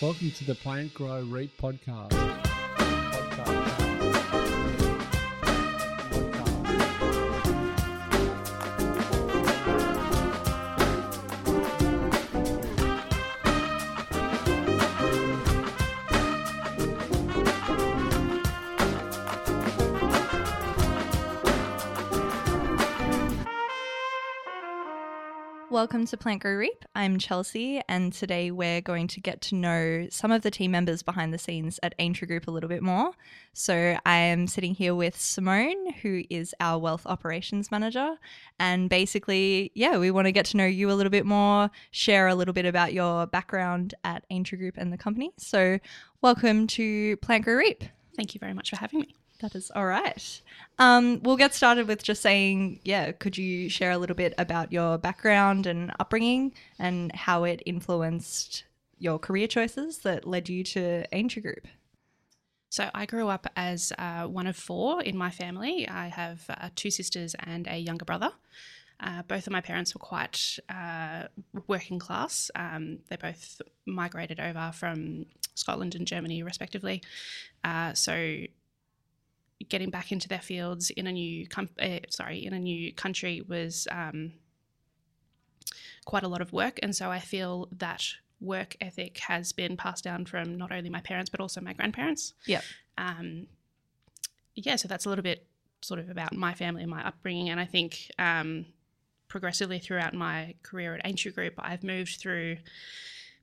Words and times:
Welcome 0.00 0.30
to 0.30 0.44
the 0.44 0.54
Plant 0.54 0.94
Grow 0.94 1.20
Reap 1.24 1.60
podcast. 1.60 2.39
Welcome 25.80 26.04
to 26.08 26.18
Plant 26.18 26.42
Grow 26.42 26.56
Reap. 26.56 26.84
I'm 26.94 27.18
Chelsea, 27.18 27.80
and 27.88 28.12
today 28.12 28.50
we're 28.50 28.82
going 28.82 29.08
to 29.08 29.18
get 29.18 29.40
to 29.40 29.54
know 29.54 30.08
some 30.10 30.30
of 30.30 30.42
the 30.42 30.50
team 30.50 30.72
members 30.72 31.02
behind 31.02 31.32
the 31.32 31.38
scenes 31.38 31.80
at 31.82 31.94
Aintree 31.98 32.28
Group 32.28 32.48
a 32.48 32.50
little 32.50 32.68
bit 32.68 32.82
more. 32.82 33.12
So, 33.54 33.96
I 34.04 34.16
am 34.16 34.46
sitting 34.46 34.74
here 34.74 34.94
with 34.94 35.18
Simone, 35.18 35.94
who 36.02 36.22
is 36.28 36.54
our 36.60 36.78
Wealth 36.78 37.06
Operations 37.06 37.70
Manager. 37.70 38.16
And 38.58 38.90
basically, 38.90 39.72
yeah, 39.74 39.96
we 39.96 40.10
want 40.10 40.26
to 40.26 40.32
get 40.32 40.44
to 40.46 40.58
know 40.58 40.66
you 40.66 40.90
a 40.90 40.92
little 40.92 41.08
bit 41.08 41.24
more, 41.24 41.70
share 41.92 42.28
a 42.28 42.34
little 42.34 42.52
bit 42.52 42.66
about 42.66 42.92
your 42.92 43.26
background 43.26 43.94
at 44.04 44.26
Aintree 44.28 44.58
Group 44.58 44.74
and 44.76 44.92
the 44.92 44.98
company. 44.98 45.30
So, 45.38 45.78
welcome 46.20 46.66
to 46.66 47.16
Plant 47.22 47.44
Grow 47.44 47.54
Reap. 47.54 47.84
Thank 48.18 48.34
you 48.34 48.38
very 48.38 48.52
much 48.52 48.68
for 48.68 48.76
having 48.76 49.00
me. 49.00 49.19
That 49.40 49.54
is 49.54 49.70
all 49.74 49.86
right. 49.86 50.40
Um, 50.78 51.20
we'll 51.22 51.36
get 51.36 51.54
started 51.54 51.88
with 51.88 52.02
just 52.02 52.22
saying, 52.22 52.80
yeah, 52.84 53.12
could 53.12 53.38
you 53.38 53.68
share 53.68 53.90
a 53.90 53.98
little 53.98 54.16
bit 54.16 54.34
about 54.36 54.72
your 54.72 54.98
background 54.98 55.66
and 55.66 55.92
upbringing 55.98 56.52
and 56.78 57.14
how 57.14 57.44
it 57.44 57.62
influenced 57.64 58.64
your 58.98 59.18
career 59.18 59.46
choices 59.46 59.98
that 59.98 60.26
led 60.26 60.48
you 60.48 60.62
to 60.64 61.04
Aintree 61.12 61.42
Group? 61.42 61.66
So, 62.68 62.88
I 62.94 63.04
grew 63.04 63.28
up 63.28 63.46
as 63.56 63.92
uh, 63.98 64.26
one 64.26 64.46
of 64.46 64.56
four 64.56 65.02
in 65.02 65.16
my 65.16 65.30
family. 65.30 65.88
I 65.88 66.06
have 66.06 66.44
uh, 66.48 66.68
two 66.76 66.90
sisters 66.90 67.34
and 67.40 67.66
a 67.66 67.78
younger 67.78 68.04
brother. 68.04 68.30
Uh, 69.00 69.22
both 69.22 69.46
of 69.46 69.52
my 69.52 69.60
parents 69.60 69.94
were 69.94 69.98
quite 69.98 70.58
uh, 70.68 71.24
working 71.66 71.98
class. 71.98 72.50
Um, 72.54 72.98
they 73.08 73.16
both 73.16 73.60
migrated 73.86 74.38
over 74.38 74.70
from 74.74 75.26
Scotland 75.54 75.94
and 75.94 76.06
Germany, 76.06 76.42
respectively. 76.42 77.02
Uh, 77.64 77.94
so, 77.94 78.44
getting 79.68 79.90
back 79.90 80.10
into 80.12 80.28
their 80.28 80.40
fields 80.40 80.90
in 80.90 81.06
a 81.06 81.12
new 81.12 81.46
com- 81.46 81.68
uh, 81.80 81.98
sorry 82.08 82.44
in 82.44 82.52
a 82.52 82.58
new 82.58 82.92
country 82.92 83.42
was 83.46 83.86
um, 83.90 84.32
quite 86.04 86.22
a 86.22 86.28
lot 86.28 86.40
of 86.40 86.52
work, 86.52 86.78
and 86.82 86.94
so 86.94 87.10
I 87.10 87.18
feel 87.18 87.68
that 87.78 88.04
work 88.40 88.76
ethic 88.80 89.18
has 89.18 89.52
been 89.52 89.76
passed 89.76 90.02
down 90.02 90.24
from 90.24 90.56
not 90.56 90.72
only 90.72 90.88
my 90.88 91.00
parents 91.02 91.30
but 91.30 91.40
also 91.40 91.60
my 91.60 91.74
grandparents. 91.74 92.32
Yep. 92.46 92.64
Um, 92.96 93.46
yeah, 94.54 94.76
so 94.76 94.88
that's 94.88 95.06
a 95.06 95.08
little 95.08 95.22
bit 95.22 95.46
sort 95.82 96.00
of 96.00 96.10
about 96.10 96.34
my 96.34 96.54
family 96.54 96.82
and 96.82 96.90
my 96.90 97.06
upbringing, 97.06 97.50
and 97.50 97.60
I 97.60 97.66
think 97.66 98.10
um, 98.18 98.66
progressively 99.28 99.78
throughout 99.78 100.14
my 100.14 100.54
career 100.62 100.94
at 100.94 101.06
Aintree 101.06 101.32
Group, 101.32 101.54
I've 101.58 101.84
moved 101.84 102.16
through 102.18 102.58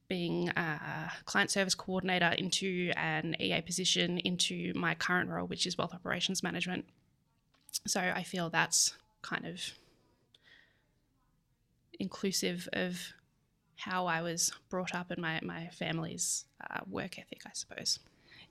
being 0.08 0.50
a 0.50 1.12
client 1.26 1.52
service 1.52 1.76
coordinator 1.76 2.34
into 2.38 2.92
an 2.96 3.36
EA 3.40 3.62
position 3.62 4.20
into 4.20 4.74
my 4.76 4.96
current 4.96 5.30
role, 5.30 5.48
which 5.48 5.66
is 5.68 5.78
wealth 5.78 5.94
operations 5.94 6.44
management. 6.44 6.86
So 7.86 8.00
I 8.00 8.24
feel 8.24 8.50
that's 8.50 8.94
kind 9.22 9.46
of 9.46 9.62
inclusive 12.00 12.70
of 12.74 13.14
how 13.76 14.08
I 14.08 14.22
was 14.22 14.52
brought 14.70 14.96
up 14.96 15.12
and 15.12 15.22
my, 15.22 15.40
my 15.44 15.68
family's 15.68 16.46
uh, 16.70 16.80
work 16.90 17.20
ethic, 17.20 17.42
I 17.46 17.52
suppose. 17.54 18.00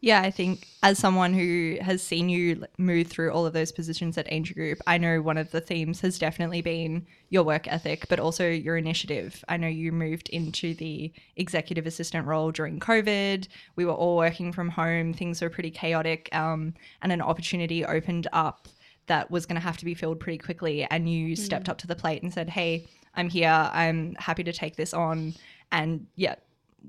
Yeah, 0.00 0.20
I 0.20 0.30
think 0.30 0.68
as 0.82 0.98
someone 0.98 1.32
who 1.32 1.78
has 1.80 2.02
seen 2.02 2.28
you 2.28 2.64
move 2.76 3.06
through 3.06 3.32
all 3.32 3.46
of 3.46 3.54
those 3.54 3.72
positions 3.72 4.18
at 4.18 4.30
Aintree 4.30 4.54
Group, 4.54 4.78
I 4.86 4.98
know 4.98 5.22
one 5.22 5.38
of 5.38 5.50
the 5.50 5.60
themes 5.60 6.00
has 6.02 6.18
definitely 6.18 6.60
been 6.60 7.06
your 7.30 7.44
work 7.44 7.66
ethic, 7.66 8.06
but 8.08 8.20
also 8.20 8.48
your 8.48 8.76
initiative. 8.76 9.42
I 9.48 9.56
know 9.56 9.68
you 9.68 9.92
moved 9.92 10.28
into 10.28 10.74
the 10.74 11.12
executive 11.36 11.86
assistant 11.86 12.26
role 12.26 12.52
during 12.52 12.78
COVID. 12.78 13.48
We 13.76 13.86
were 13.86 13.92
all 13.92 14.16
working 14.16 14.52
from 14.52 14.68
home, 14.68 15.14
things 15.14 15.40
were 15.40 15.50
pretty 15.50 15.70
chaotic, 15.70 16.28
um, 16.32 16.74
and 17.00 17.10
an 17.10 17.22
opportunity 17.22 17.84
opened 17.84 18.28
up 18.32 18.68
that 19.06 19.30
was 19.30 19.46
going 19.46 19.54
to 19.54 19.66
have 19.66 19.78
to 19.78 19.84
be 19.84 19.94
filled 19.94 20.20
pretty 20.20 20.38
quickly. 20.38 20.84
And 20.84 21.08
you 21.08 21.34
mm. 21.34 21.38
stepped 21.38 21.68
up 21.68 21.78
to 21.78 21.86
the 21.86 21.96
plate 21.96 22.22
and 22.22 22.32
said, 22.32 22.50
Hey, 22.50 22.86
I'm 23.14 23.30
here. 23.30 23.70
I'm 23.72 24.14
happy 24.18 24.44
to 24.44 24.52
take 24.52 24.76
this 24.76 24.92
on. 24.92 25.34
And 25.72 26.06
yeah, 26.16 26.34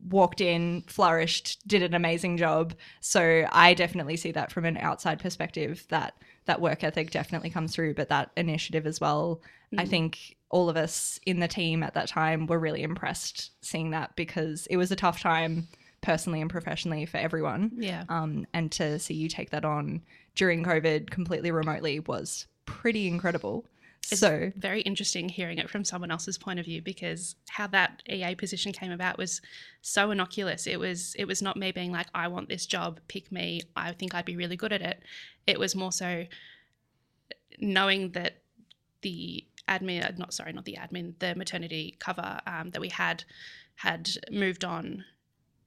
walked 0.09 0.41
in, 0.41 0.83
flourished, 0.87 1.59
did 1.67 1.83
an 1.83 1.93
amazing 1.93 2.37
job. 2.37 2.73
So 3.01 3.47
I 3.51 3.73
definitely 3.73 4.17
see 4.17 4.31
that 4.31 4.51
from 4.51 4.65
an 4.65 4.77
outside 4.77 5.19
perspective 5.19 5.85
that 5.89 6.13
that 6.45 6.61
work 6.61 6.83
ethic 6.83 7.11
definitely 7.11 7.49
comes 7.49 7.75
through, 7.75 7.93
but 7.93 8.09
that 8.09 8.31
initiative 8.37 8.87
as 8.87 9.01
well. 9.01 9.41
Mm. 9.73 9.81
I 9.81 9.85
think 9.85 10.37
all 10.49 10.69
of 10.69 10.77
us 10.77 11.19
in 11.25 11.39
the 11.39 11.47
team 11.47 11.83
at 11.83 11.93
that 11.93 12.07
time 12.07 12.47
were 12.47 12.59
really 12.59 12.83
impressed 12.83 13.51
seeing 13.61 13.91
that 13.91 14.15
because 14.15 14.65
it 14.67 14.77
was 14.77 14.91
a 14.91 14.95
tough 14.95 15.19
time 15.19 15.67
personally 16.01 16.41
and 16.41 16.49
professionally 16.49 17.05
for 17.05 17.17
everyone. 17.17 17.71
Yeah. 17.75 18.05
Um, 18.07 18.47
and 18.53 18.71
to 18.73 18.97
see 18.99 19.13
you 19.13 19.27
take 19.27 19.49
that 19.49 19.65
on 19.65 20.01
during 20.35 20.63
COVID 20.63 21.09
completely 21.09 21.51
remotely 21.51 21.99
was 21.99 22.47
pretty 22.65 23.07
incredible. 23.07 23.65
It's 24.12 24.19
so 24.19 24.51
very 24.56 24.81
interesting 24.81 25.29
hearing 25.29 25.57
it 25.57 25.69
from 25.69 25.84
someone 25.84 26.12
else's 26.12 26.38
point 26.38 26.59
of 26.59 26.66
view 26.66 26.81
because 26.81 27.35
how 27.50 27.68
that 27.68 28.01
EA 28.09 28.35
position 28.35 28.72
came 28.72 28.91
about 28.91 29.18
was 29.18 29.41
so 29.81 30.12
innocuous. 30.12 30.68
It 30.68 30.79
was 30.79 31.16
it 31.16 31.25
was 31.25 31.41
not 31.41 31.57
me 31.57 31.72
being 31.72 31.91
like, 31.91 32.07
I 32.13 32.28
want 32.28 32.50
this 32.50 32.66
job, 32.66 33.00
pick 33.07 33.31
me, 33.31 33.62
I 33.75 33.91
think 33.91 34.16
I'd 34.16 34.25
be 34.25 34.38
really 34.38 34.56
good 34.56 34.73
at 34.73 34.81
it. 34.81 35.03
It 35.45 35.59
was 35.59 35.75
more 35.75 35.91
so 35.91 36.25
knowing 37.59 38.12
that 38.12 38.41
the 39.01 39.45
admin, 39.68 40.18
not 40.18 40.34
sorry, 40.34 40.53
not 40.53 40.66
the 40.66 40.78
admin, 40.79 41.13
the 41.19 41.35
maternity 41.35 41.95
cover 42.00 42.39
um, 42.47 42.72
that 42.72 42.81
we 42.81 42.89
had 42.89 43.24
had 43.75 44.09
moved 44.31 44.63
on, 44.66 45.03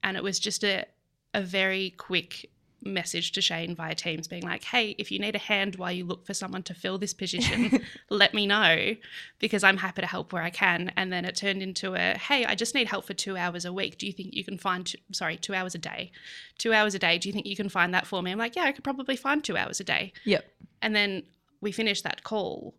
and 0.03 0.17
it 0.17 0.23
was 0.23 0.39
just 0.39 0.63
a 0.63 0.85
a 1.33 1.41
very 1.41 1.91
quick 1.91 2.49
message 2.83 3.31
to 3.33 3.41
Shane 3.41 3.75
via 3.75 3.95
Teams 3.95 4.27
being 4.27 4.43
like, 4.43 4.63
hey, 4.63 4.95
if 4.97 5.11
you 5.11 5.19
need 5.19 5.35
a 5.35 5.39
hand 5.39 5.75
while 5.75 5.91
you 5.91 6.05
look 6.05 6.25
for 6.25 6.33
someone 6.33 6.63
to 6.63 6.73
fill 6.73 6.97
this 6.97 7.13
position, 7.13 7.83
let 8.09 8.33
me 8.33 8.47
know 8.47 8.95
because 9.39 9.63
I'm 9.63 9.77
happy 9.77 10.01
to 10.01 10.07
help 10.07 10.33
where 10.33 10.43
I 10.43 10.49
can. 10.49 10.91
And 10.95 11.11
then 11.11 11.25
it 11.25 11.35
turned 11.35 11.61
into 11.61 11.95
a, 11.95 12.17
hey, 12.17 12.45
I 12.45 12.55
just 12.55 12.75
need 12.75 12.87
help 12.87 13.05
for 13.05 13.13
two 13.13 13.37
hours 13.37 13.65
a 13.65 13.73
week. 13.73 13.97
Do 13.97 14.07
you 14.07 14.13
think 14.13 14.33
you 14.33 14.43
can 14.43 14.57
find, 14.57 14.85
two, 14.85 14.97
sorry, 15.11 15.37
two 15.37 15.53
hours 15.53 15.75
a 15.75 15.79
day? 15.79 16.11
Two 16.57 16.73
hours 16.73 16.95
a 16.95 16.99
day. 16.99 17.17
Do 17.17 17.29
you 17.29 17.33
think 17.33 17.45
you 17.45 17.55
can 17.55 17.69
find 17.69 17.93
that 17.93 18.07
for 18.07 18.21
me? 18.21 18.31
I'm 18.31 18.39
like, 18.39 18.55
yeah, 18.55 18.63
I 18.63 18.71
could 18.71 18.83
probably 18.83 19.15
find 19.15 19.43
two 19.43 19.57
hours 19.57 19.79
a 19.79 19.83
day. 19.83 20.13
Yep. 20.25 20.45
And 20.81 20.95
then 20.95 21.23
we 21.61 21.71
finished 21.71 22.03
that 22.03 22.23
call. 22.23 22.75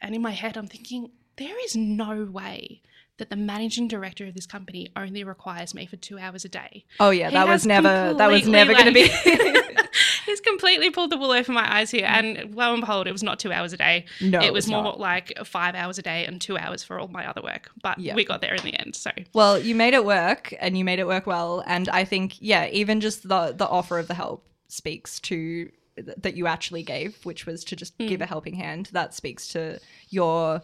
And 0.00 0.14
in 0.14 0.22
my 0.22 0.32
head, 0.32 0.56
I'm 0.56 0.66
thinking, 0.66 1.10
there 1.36 1.56
is 1.64 1.76
no 1.76 2.24
way 2.24 2.82
that 3.18 3.30
the 3.30 3.36
managing 3.36 3.86
director 3.86 4.26
of 4.26 4.34
this 4.34 4.46
company 4.46 4.90
only 4.96 5.22
requires 5.22 5.74
me 5.74 5.86
for 5.86 5.96
two 5.96 6.18
hours 6.18 6.44
a 6.44 6.48
day. 6.48 6.84
Oh 6.98 7.10
yeah, 7.10 7.28
he 7.28 7.34
that 7.34 7.46
was 7.46 7.66
never 7.66 8.14
that 8.14 8.30
was 8.30 8.48
never 8.48 8.72
like, 8.72 8.84
going 8.84 8.94
to 8.94 9.00
be. 9.00 9.90
he's 10.26 10.40
completely 10.40 10.90
pulled 10.90 11.10
the 11.10 11.16
wool 11.16 11.30
over 11.30 11.52
my 11.52 11.78
eyes 11.78 11.90
here, 11.90 12.06
and 12.08 12.54
lo 12.54 12.72
and 12.72 12.80
behold, 12.80 13.06
it 13.06 13.12
was 13.12 13.22
not 13.22 13.38
two 13.38 13.52
hours 13.52 13.72
a 13.72 13.76
day. 13.76 14.06
No, 14.20 14.40
it 14.40 14.52
was, 14.52 14.66
was 14.66 14.72
more 14.72 14.82
not. 14.82 15.00
like 15.00 15.32
five 15.44 15.74
hours 15.74 15.98
a 15.98 16.02
day 16.02 16.26
and 16.26 16.40
two 16.40 16.58
hours 16.58 16.82
for 16.82 16.98
all 16.98 17.08
my 17.08 17.28
other 17.28 17.42
work. 17.42 17.70
But 17.82 17.98
Yeah. 17.98 18.14
we 18.14 18.24
got 18.24 18.40
there 18.40 18.54
in 18.54 18.62
the 18.62 18.74
end. 18.78 18.96
So 18.96 19.10
Well, 19.32 19.58
you 19.58 19.74
made 19.74 19.94
it 19.94 20.04
work 20.04 20.52
and 20.60 20.76
you 20.76 20.84
made 20.84 20.98
it 20.98 21.06
work 21.06 21.26
well. 21.26 21.62
And 21.66 21.88
I 21.88 22.04
think, 22.04 22.34
yeah, 22.40 22.66
even 22.68 23.00
just 23.00 23.28
the 23.28 23.54
the 23.56 23.68
offer 23.68 23.98
of 23.98 24.08
the 24.08 24.14
help 24.14 24.46
speaks 24.68 25.20
to 25.20 25.70
that 25.96 26.34
you 26.34 26.48
actually 26.48 26.82
gave, 26.82 27.24
which 27.24 27.46
was 27.46 27.62
to 27.64 27.76
just 27.76 27.96
give 27.98 28.18
hmm. 28.18 28.22
a 28.22 28.26
helping 28.26 28.54
hand. 28.54 28.90
That 28.92 29.14
speaks 29.14 29.46
to 29.48 29.78
your 30.10 30.62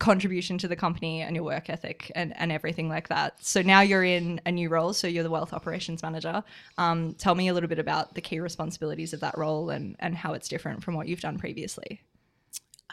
contribution 0.00 0.58
to 0.58 0.66
the 0.66 0.74
company 0.74 1.20
and 1.20 1.36
your 1.36 1.44
work 1.44 1.70
ethic 1.70 2.10
and, 2.16 2.36
and 2.36 2.50
everything 2.50 2.88
like 2.88 3.08
that. 3.08 3.34
So 3.44 3.62
now 3.62 3.82
you're 3.82 4.02
in 4.02 4.40
a 4.46 4.50
new 4.50 4.68
role. 4.68 4.92
So 4.92 5.06
you're 5.06 5.22
the 5.22 5.30
wealth 5.30 5.52
operations 5.52 6.02
manager. 6.02 6.42
Um, 6.78 7.14
tell 7.14 7.36
me 7.36 7.46
a 7.48 7.54
little 7.54 7.68
bit 7.68 7.78
about 7.78 8.14
the 8.14 8.20
key 8.20 8.40
responsibilities 8.40 9.12
of 9.12 9.20
that 9.20 9.38
role 9.38 9.70
and, 9.70 9.96
and 10.00 10.16
how 10.16 10.32
it's 10.32 10.48
different 10.48 10.82
from 10.82 10.94
what 10.94 11.06
you've 11.06 11.20
done 11.20 11.38
previously. 11.38 12.00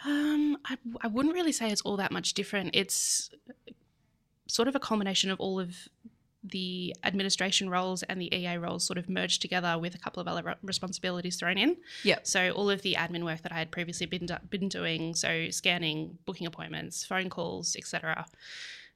um, 0.06 0.58
I, 0.66 0.78
I 1.02 1.08
wouldn't 1.08 1.34
really 1.34 1.52
say 1.52 1.72
it's 1.72 1.82
all 1.82 1.98
that 1.98 2.12
much 2.12 2.34
different. 2.34 2.72
It's 2.74 3.30
sort 4.48 4.68
of 4.68 4.76
a 4.76 4.80
combination 4.80 5.32
of 5.32 5.40
all 5.40 5.60
of 5.60 5.76
the 6.44 6.96
administration 7.04 7.70
roles 7.70 8.04
and 8.04 8.22
the 8.22 8.34
EA 8.34 8.58
roles 8.58 8.86
sort 8.86 8.98
of 8.98 9.10
merged 9.10 9.42
together 9.42 9.78
with 9.78 9.96
a 9.96 9.98
couple 9.98 10.22
of 10.22 10.28
other 10.28 10.56
responsibilities 10.62 11.38
thrown 11.38 11.58
in. 11.58 11.78
Yep. 12.04 12.28
So 12.28 12.52
all 12.52 12.70
of 12.70 12.82
the 12.84 12.96
admin 12.96 13.26
work 13.26 13.42
that 13.42 13.52
I 13.52 13.58
had 13.58 13.72
previously 13.72 14.06
been 14.06 14.26
do- 14.26 14.36
been 14.50 14.70
doing, 14.70 15.16
so 15.16 15.50
scanning, 15.50 16.18
booking 16.26 16.48
appointments, 16.48 17.06
phone 17.06 17.30
calls, 17.30 17.76
etc., 17.76 18.26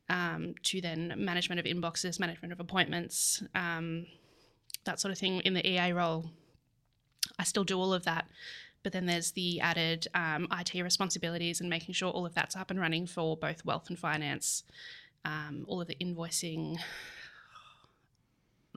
um, 0.09 0.55
to 0.63 0.81
then 0.81 1.13
management 1.17 1.59
of 1.59 1.65
inboxes, 1.65 2.19
management 2.19 2.51
of 2.51 2.59
appointments, 2.59 3.43
um, 3.55 4.05
that 4.83 4.99
sort 4.99 5.11
of 5.11 5.17
thing 5.17 5.39
in 5.41 5.53
the 5.53 5.65
EA 5.67 5.93
role. 5.93 6.29
I 7.39 7.43
still 7.43 7.63
do 7.63 7.79
all 7.79 7.93
of 7.93 8.03
that, 8.03 8.27
but 8.83 8.93
then 8.93 9.05
there's 9.05 9.31
the 9.31 9.61
added 9.61 10.07
um, 10.13 10.47
IT 10.51 10.73
responsibilities 10.81 11.61
and 11.61 11.69
making 11.69 11.93
sure 11.93 12.09
all 12.09 12.25
of 12.25 12.33
that's 12.33 12.55
up 12.55 12.71
and 12.71 12.79
running 12.79 13.07
for 13.07 13.37
both 13.37 13.63
wealth 13.63 13.89
and 13.89 13.97
finance. 13.97 14.63
Um, 15.23 15.65
all 15.67 15.79
of 15.79 15.87
the 15.87 15.95
invoicing, 15.95 16.77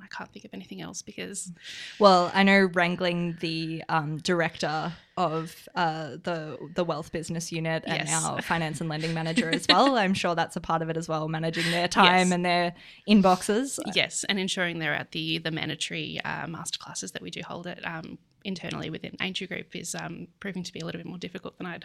I 0.03 0.07
can't 0.09 0.31
think 0.33 0.45
of 0.45 0.51
anything 0.53 0.81
else 0.81 1.03
because 1.03 1.53
Well, 1.99 2.31
I 2.35 2.43
know 2.43 2.69
wrangling 2.75 3.37
the 3.41 3.83
um, 3.89 4.19
director 4.19 4.93
of 5.17 5.69
uh, 5.77 6.17
the 6.23 6.59
the 6.75 6.83
wealth 6.85 7.13
business 7.13 7.53
unit 7.53 7.85
and 7.87 8.09
Yes. 8.09 8.25
our 8.25 8.43
finance 8.53 8.81
and 8.81 8.89
lending 8.91 9.15
manager 9.15 9.49
as 9.51 9.67
well. 9.69 9.97
I'm 9.97 10.13
sure 10.15 10.35
that's 10.35 10.57
a 10.57 10.61
part 10.61 10.83
of 10.83 10.91
it 10.91 10.97
as 10.97 11.09
well, 11.09 11.29
managing 11.29 11.71
their 11.71 11.87
time 11.89 12.27
Yes. 12.29 12.33
and 12.33 12.45
their 12.45 12.75
inboxes. 13.09 13.79
yes, 13.95 14.25
and 14.29 14.39
ensuring 14.39 14.79
they're 14.81 14.95
at 14.95 15.13
the 15.13 15.39
the 15.39 15.51
mandatory 15.53 16.21
uh, 16.25 16.47
masterclasses 16.47 17.13
that 17.13 17.23
we 17.23 17.31
do 17.31 17.41
hold 17.47 17.67
it 17.67 17.79
um, 17.87 18.19
internally 18.45 18.91
within 18.91 19.17
Aintree 19.21 19.47
Group 19.47 19.75
is 19.77 19.95
um, 19.95 20.27
proving 20.41 20.65
to 20.65 20.73
be 20.73 20.81
a 20.81 20.85
little 20.85 20.99
bit 20.99 21.07
more 21.07 21.19
difficult 21.19 21.57
than 21.59 21.67
I'd 21.67 21.85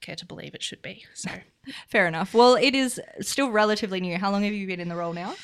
care 0.00 0.16
to 0.16 0.26
believe 0.26 0.54
it 0.54 0.62
should 0.62 0.82
be. 0.82 1.04
So 1.14 1.30
Fair 1.88 2.06
enough. 2.06 2.32
Well, 2.34 2.54
it 2.54 2.74
is 2.74 3.00
still 3.20 3.50
relatively 3.50 4.00
new. 4.00 4.16
How 4.18 4.30
long 4.30 4.42
have 4.44 4.52
you 4.52 4.66
been 4.66 4.80
in 4.80 4.88
the 4.88 4.96
role 4.96 5.12
now? 5.12 5.34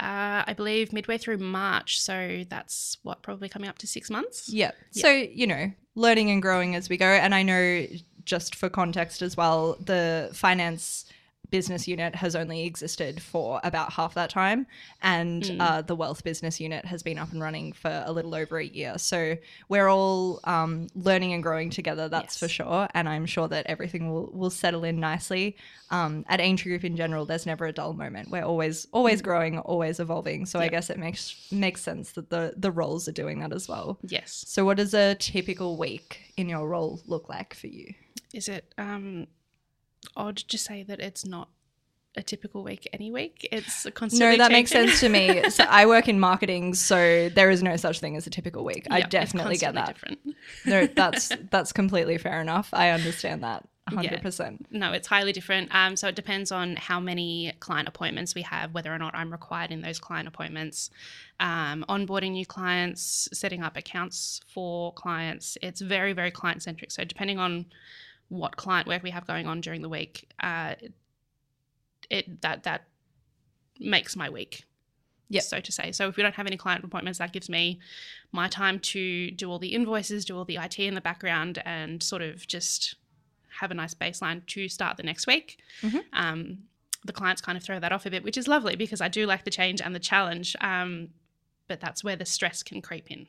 Uh, 0.00 0.44
I 0.46 0.54
believe 0.56 0.92
midway 0.92 1.18
through 1.18 1.38
March, 1.38 2.00
so 2.00 2.44
that's 2.48 2.96
what 3.02 3.22
probably 3.22 3.48
coming 3.48 3.68
up 3.68 3.78
to 3.78 3.86
six 3.86 4.08
months. 4.10 4.48
Yeah. 4.48 4.70
So, 4.92 5.10
you 5.10 5.46
know, 5.46 5.70
learning 5.94 6.30
and 6.30 6.40
growing 6.40 6.74
as 6.74 6.88
we 6.88 6.96
go. 6.96 7.06
And 7.06 7.34
I 7.34 7.42
know, 7.42 7.86
just 8.24 8.54
for 8.54 8.68
context 8.70 9.22
as 9.22 9.36
well, 9.36 9.76
the 9.84 10.30
finance 10.32 11.04
business 11.50 11.88
unit 11.88 12.14
has 12.14 12.34
only 12.36 12.64
existed 12.64 13.20
for 13.22 13.60
about 13.64 13.92
half 13.92 14.14
that 14.14 14.30
time. 14.30 14.66
And 15.02 15.56
uh, 15.60 15.82
the 15.82 15.96
wealth 15.96 16.24
business 16.24 16.60
unit 16.60 16.84
has 16.84 17.02
been 17.02 17.18
up 17.18 17.32
and 17.32 17.40
running 17.42 17.72
for 17.72 18.02
a 18.06 18.12
little 18.12 18.34
over 18.34 18.58
a 18.58 18.64
year. 18.64 18.98
So 18.98 19.36
we're 19.68 19.88
all 19.88 20.40
um, 20.44 20.88
learning 20.94 21.32
and 21.32 21.42
growing 21.42 21.70
together, 21.70 22.08
that's 22.08 22.34
Yes. 22.34 22.38
for 22.38 22.48
sure. 22.48 22.88
And 22.94 23.08
I'm 23.08 23.26
sure 23.26 23.48
that 23.48 23.66
everything 23.66 24.12
will, 24.12 24.30
will 24.32 24.50
settle 24.50 24.84
in 24.84 25.00
nicely. 25.00 25.56
Um, 25.92 26.24
at 26.28 26.40
Aintree 26.40 26.70
Group 26.70 26.84
in 26.84 26.96
general, 26.96 27.26
there's 27.26 27.46
never 27.46 27.66
a 27.66 27.72
dull 27.72 27.94
moment. 27.94 28.30
We're 28.30 28.44
always 28.44 28.86
always 28.92 29.20
growing, 29.22 29.58
always 29.58 29.98
evolving. 29.98 30.46
So 30.46 30.60
I 30.60 30.68
guess 30.68 30.88
it 30.88 30.98
makes 30.98 31.50
makes 31.50 31.80
sense 31.82 32.12
that 32.12 32.30
the 32.30 32.54
the 32.56 32.70
roles 32.70 33.08
are 33.08 33.12
doing 33.12 33.40
that 33.40 33.52
as 33.52 33.68
well. 33.68 33.98
Yes. 34.06 34.44
So, 34.46 34.64
what 34.64 34.76
does 34.76 34.94
a 34.94 35.16
typical 35.16 35.76
week 35.76 36.32
in 36.36 36.48
your 36.48 36.68
role 36.68 37.00
look 37.06 37.28
like 37.28 37.54
for 37.54 37.66
you? 37.66 37.92
Is 38.32 38.48
it 38.48 38.72
um, 38.78 39.26
odd 40.16 40.36
to 40.36 40.58
say 40.58 40.82
that 40.82 41.00
it's 41.00 41.24
not 41.24 41.48
a 42.16 42.22
typical 42.22 42.62
week 42.62 42.88
any 42.92 43.10
week? 43.10 43.48
It's 43.52 43.86
a 43.86 43.90
constant. 43.90 44.20
No, 44.20 44.36
that 44.36 44.52
makes 44.52 44.70
sense 44.70 45.00
to 45.00 45.08
me. 45.08 45.42
So, 45.50 45.64
I 45.64 45.86
work 45.86 46.08
in 46.08 46.20
marketing, 46.20 46.74
so 46.74 47.28
there 47.28 47.50
is 47.50 47.62
no 47.62 47.76
such 47.76 48.00
thing 48.00 48.16
as 48.16 48.26
a 48.26 48.30
typical 48.30 48.64
week. 48.64 48.86
I 48.90 48.98
Yep, 48.98 49.06
it's 49.06 49.12
definitely 49.12 49.56
get 49.56 49.74
that. 49.74 49.86
Different. 49.86 50.18
No, 50.64 50.86
that's 50.94 51.32
that's 51.50 51.72
completely 51.72 52.18
fair 52.18 52.40
enough. 52.40 52.70
I 52.72 52.90
understand 52.90 53.42
that 53.42 53.66
hundred 53.90 54.22
percent. 54.22 54.66
No, 54.70 54.92
it's 54.92 55.08
highly 55.08 55.32
different. 55.32 55.74
Um, 55.74 55.96
so 55.96 56.08
it 56.08 56.14
depends 56.14 56.52
on 56.52 56.76
how 56.76 57.00
many 57.00 57.52
client 57.60 57.88
appointments 57.88 58.34
we 58.34 58.42
have, 58.42 58.72
whether 58.72 58.92
or 58.92 58.98
not 58.98 59.14
I'm 59.14 59.30
required 59.30 59.70
in 59.70 59.82
those 59.82 59.98
client 59.98 60.28
appointments, 60.28 60.90
um, 61.38 61.84
onboarding 61.88 62.32
new 62.32 62.46
clients, 62.46 63.28
setting 63.32 63.62
up 63.62 63.76
accounts 63.76 64.40
for 64.46 64.92
clients. 64.94 65.58
It's 65.62 65.80
very, 65.80 66.12
very 66.12 66.30
client 66.30 66.62
centric. 66.62 66.90
So 66.90 67.04
depending 67.04 67.38
on 67.38 67.66
what 68.30 68.56
client 68.56 68.88
work 68.88 69.02
we 69.02 69.10
have 69.10 69.26
going 69.26 69.46
on 69.46 69.60
during 69.60 69.82
the 69.82 69.88
week, 69.88 70.30
uh, 70.42 70.74
it 72.08 72.40
that 72.40 72.62
that 72.62 72.84
makes 73.78 74.16
my 74.16 74.30
week. 74.30 74.64
Yep. 75.28 75.42
So 75.44 75.60
to 75.60 75.72
say. 75.72 75.92
So 75.92 76.08
if 76.08 76.16
we 76.16 76.22
don't 76.24 76.34
have 76.34 76.46
any 76.46 76.56
client 76.56 76.84
appointments, 76.84 77.18
that 77.20 77.32
gives 77.32 77.48
me 77.48 77.78
my 78.32 78.48
time 78.48 78.80
to 78.80 79.30
do 79.30 79.48
all 79.48 79.60
the 79.60 79.74
invoices, 79.74 80.24
do 80.24 80.36
all 80.36 80.44
the 80.44 80.56
IT 80.56 80.78
in 80.80 80.94
the 80.94 81.00
background, 81.00 81.62
and 81.64 82.02
sort 82.02 82.22
of 82.22 82.46
just 82.48 82.96
have 83.60 83.70
a 83.70 83.74
nice 83.74 83.94
baseline 83.94 84.44
to 84.46 84.68
start 84.68 84.96
the 84.96 85.02
next 85.02 85.26
week. 85.26 85.60
Mhm. 85.82 86.02
Um, 86.12 86.58
the 87.04 87.12
clients 87.12 87.40
kind 87.40 87.56
of 87.56 87.62
throw 87.62 87.78
that 87.78 87.92
off 87.92 88.06
a 88.06 88.10
bit, 88.10 88.24
which 88.24 88.36
is 88.36 88.48
lovely 88.48 88.74
because 88.76 89.00
I 89.00 89.08
do 89.08 89.24
like 89.26 89.44
the 89.44 89.50
change 89.50 89.80
and 89.80 89.94
the 89.94 90.00
challenge. 90.00 90.56
Um, 90.60 91.10
but 91.70 91.80
that's 91.80 92.02
where 92.02 92.16
the 92.16 92.24
stress 92.24 92.64
can 92.64 92.82
creep 92.82 93.12
in. 93.12 93.28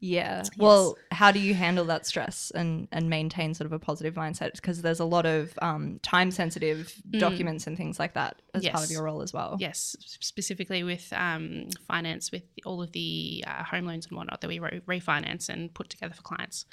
Yeah. 0.00 0.44
Well, 0.56 0.96
how 1.10 1.30
do 1.30 1.38
you 1.38 1.52
handle 1.52 1.84
that 1.84 2.06
stress 2.06 2.50
and 2.54 2.88
and 2.90 3.10
maintain 3.10 3.52
sort 3.52 3.66
of 3.66 3.72
a 3.74 3.78
positive 3.78 4.14
mindset? 4.14 4.54
Because 4.54 4.80
there's 4.80 4.98
a 4.98 5.04
lot 5.04 5.26
of 5.26 5.52
um, 5.60 6.00
time 6.02 6.30
sensitive 6.30 6.94
documents 7.10 7.66
and 7.66 7.76
things 7.76 7.98
like 7.98 8.14
that 8.14 8.40
as 8.54 8.66
part 8.66 8.84
of 8.84 8.88
Mm. 8.88 8.92
Your 8.92 9.02
role 9.02 9.20
as 9.20 9.34
well. 9.34 9.58
Yes, 9.60 9.94
specifically 10.00 10.82
with 10.82 11.12
um, 11.12 11.66
finance, 11.86 12.32
with 12.32 12.44
all 12.64 12.82
of 12.82 12.92
the 12.92 13.44
uh, 13.46 13.62
home 13.62 13.84
loans 13.84 14.06
and 14.06 14.16
whatnot 14.16 14.40
that 14.40 14.48
we 14.48 14.58
re- 14.58 14.80
refinance 14.88 15.50
and 15.50 15.72
put 15.74 15.90
together 15.90 16.14
for 16.14 16.22
clients. 16.22 16.64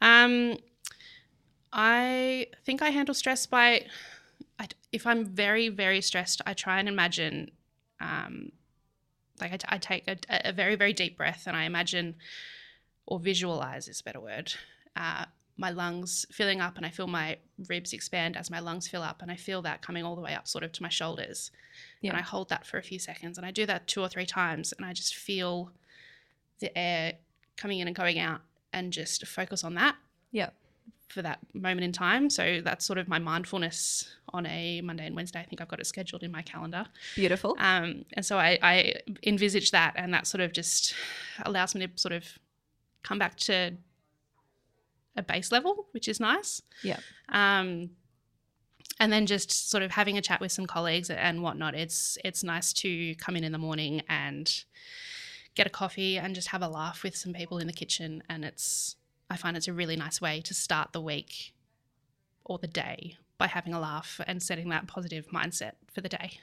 Um, 0.00 0.56
I 1.74 2.46
think 2.64 2.80
I 2.80 2.88
handle 2.88 3.14
stress 3.14 3.44
by, 3.44 3.84
I, 4.58 4.68
if 4.92 5.06
I'm 5.06 5.26
very, 5.26 5.68
very 5.68 6.00
stressed, 6.00 6.40
I 6.46 6.54
try 6.54 6.78
and 6.80 6.88
imagine, 6.88 7.50
um, 8.00 8.52
like 9.40 9.52
I, 9.52 9.56
t- 9.56 9.66
I 9.68 9.78
take 9.78 10.08
a, 10.08 10.16
a 10.28 10.52
very, 10.52 10.76
very 10.76 10.92
deep 10.92 11.16
breath 11.16 11.44
and 11.46 11.56
I 11.56 11.64
imagine, 11.64 12.16
or 13.06 13.18
visualize 13.18 13.88
is 13.88 14.00
a 14.00 14.04
better 14.04 14.20
word, 14.20 14.52
uh, 14.96 15.26
my 15.56 15.70
lungs 15.70 16.24
filling 16.30 16.60
up 16.60 16.76
and 16.76 16.86
I 16.86 16.90
feel 16.90 17.08
my 17.08 17.36
ribs 17.68 17.92
expand 17.92 18.36
as 18.36 18.48
my 18.50 18.60
lungs 18.60 18.86
fill 18.86 19.02
up 19.02 19.22
and 19.22 19.30
I 19.30 19.36
feel 19.36 19.60
that 19.62 19.82
coming 19.82 20.04
all 20.04 20.14
the 20.14 20.22
way 20.22 20.34
up 20.34 20.46
sort 20.46 20.62
of 20.62 20.70
to 20.72 20.82
my 20.82 20.88
shoulders. 20.88 21.50
Yeah. 22.00 22.10
And 22.10 22.18
I 22.18 22.22
hold 22.22 22.48
that 22.50 22.64
for 22.64 22.78
a 22.78 22.82
few 22.82 23.00
seconds 23.00 23.38
and 23.38 23.46
I 23.46 23.50
do 23.50 23.66
that 23.66 23.88
two 23.88 24.00
or 24.00 24.08
three 24.08 24.26
times 24.26 24.72
and 24.72 24.86
I 24.86 24.92
just 24.92 25.16
feel 25.16 25.72
the 26.60 26.76
air 26.78 27.14
coming 27.56 27.80
in 27.80 27.88
and 27.88 27.96
going 27.96 28.20
out 28.20 28.42
and 28.72 28.92
just 28.92 29.26
focus 29.26 29.64
on 29.64 29.74
that 29.74 29.96
Yeah. 30.30 30.50
For 31.08 31.22
that 31.22 31.38
moment 31.54 31.84
in 31.84 31.92
time. 31.92 32.30
So 32.30 32.60
that's 32.62 32.84
sort 32.84 32.98
of 32.98 33.08
my 33.08 33.18
mindfulness 33.18 34.08
on 34.32 34.46
a 34.46 34.80
Monday 34.82 35.06
and 35.06 35.16
Wednesday. 35.16 35.40
I 35.40 35.44
think 35.44 35.60
I've 35.60 35.68
got 35.68 35.80
it 35.80 35.86
scheduled 35.86 36.22
in 36.22 36.30
my 36.30 36.42
calendar. 36.42 36.86
Beautiful. 37.14 37.56
Um, 37.58 38.04
and 38.12 38.24
so 38.24 38.36
I, 38.36 38.58
I 38.62 38.94
envisage 39.26 39.70
that, 39.70 39.94
and 39.96 40.12
that 40.12 40.26
sort 40.26 40.42
of 40.42 40.52
just 40.52 40.94
allows 41.44 41.74
me 41.74 41.86
to 41.86 41.92
sort 41.96 42.12
of 42.12 42.24
come 43.02 43.18
back 43.18 43.36
to 43.36 43.72
a 45.16 45.22
base 45.22 45.50
level, 45.50 45.86
which 45.92 46.08
is 46.08 46.20
nice. 46.20 46.62
Yeah. 46.82 47.00
Um, 47.30 47.90
and 49.00 49.12
then 49.12 49.26
just 49.26 49.70
sort 49.70 49.82
of 49.82 49.92
having 49.92 50.18
a 50.18 50.22
chat 50.22 50.40
with 50.40 50.52
some 50.52 50.66
colleagues 50.66 51.08
and 51.08 51.42
whatnot. 51.42 51.74
It's 51.74 52.18
it's 52.24 52.42
nice 52.42 52.72
to 52.74 53.14
come 53.14 53.36
in 53.36 53.44
in 53.44 53.52
the 53.52 53.58
morning 53.58 54.02
and 54.08 54.64
get 55.54 55.66
a 55.66 55.70
coffee 55.70 56.18
and 56.18 56.34
just 56.34 56.48
have 56.48 56.62
a 56.62 56.68
laugh 56.68 57.02
with 57.02 57.16
some 57.16 57.32
people 57.32 57.58
in 57.58 57.66
the 57.66 57.72
kitchen. 57.72 58.22
And 58.28 58.44
it's 58.44 58.96
I 59.30 59.36
find 59.36 59.56
it's 59.56 59.68
a 59.68 59.72
really 59.72 59.96
nice 59.96 60.20
way 60.20 60.40
to 60.42 60.54
start 60.54 60.92
the 60.92 61.00
week 61.00 61.52
or 62.44 62.58
the 62.58 62.66
day 62.66 63.16
by 63.36 63.46
having 63.46 63.74
a 63.74 63.80
laugh 63.80 64.20
and 64.26 64.42
setting 64.42 64.68
that 64.70 64.86
positive 64.86 65.28
mindset 65.28 65.72
for 65.92 66.00
the 66.00 66.08
day. 66.08 66.40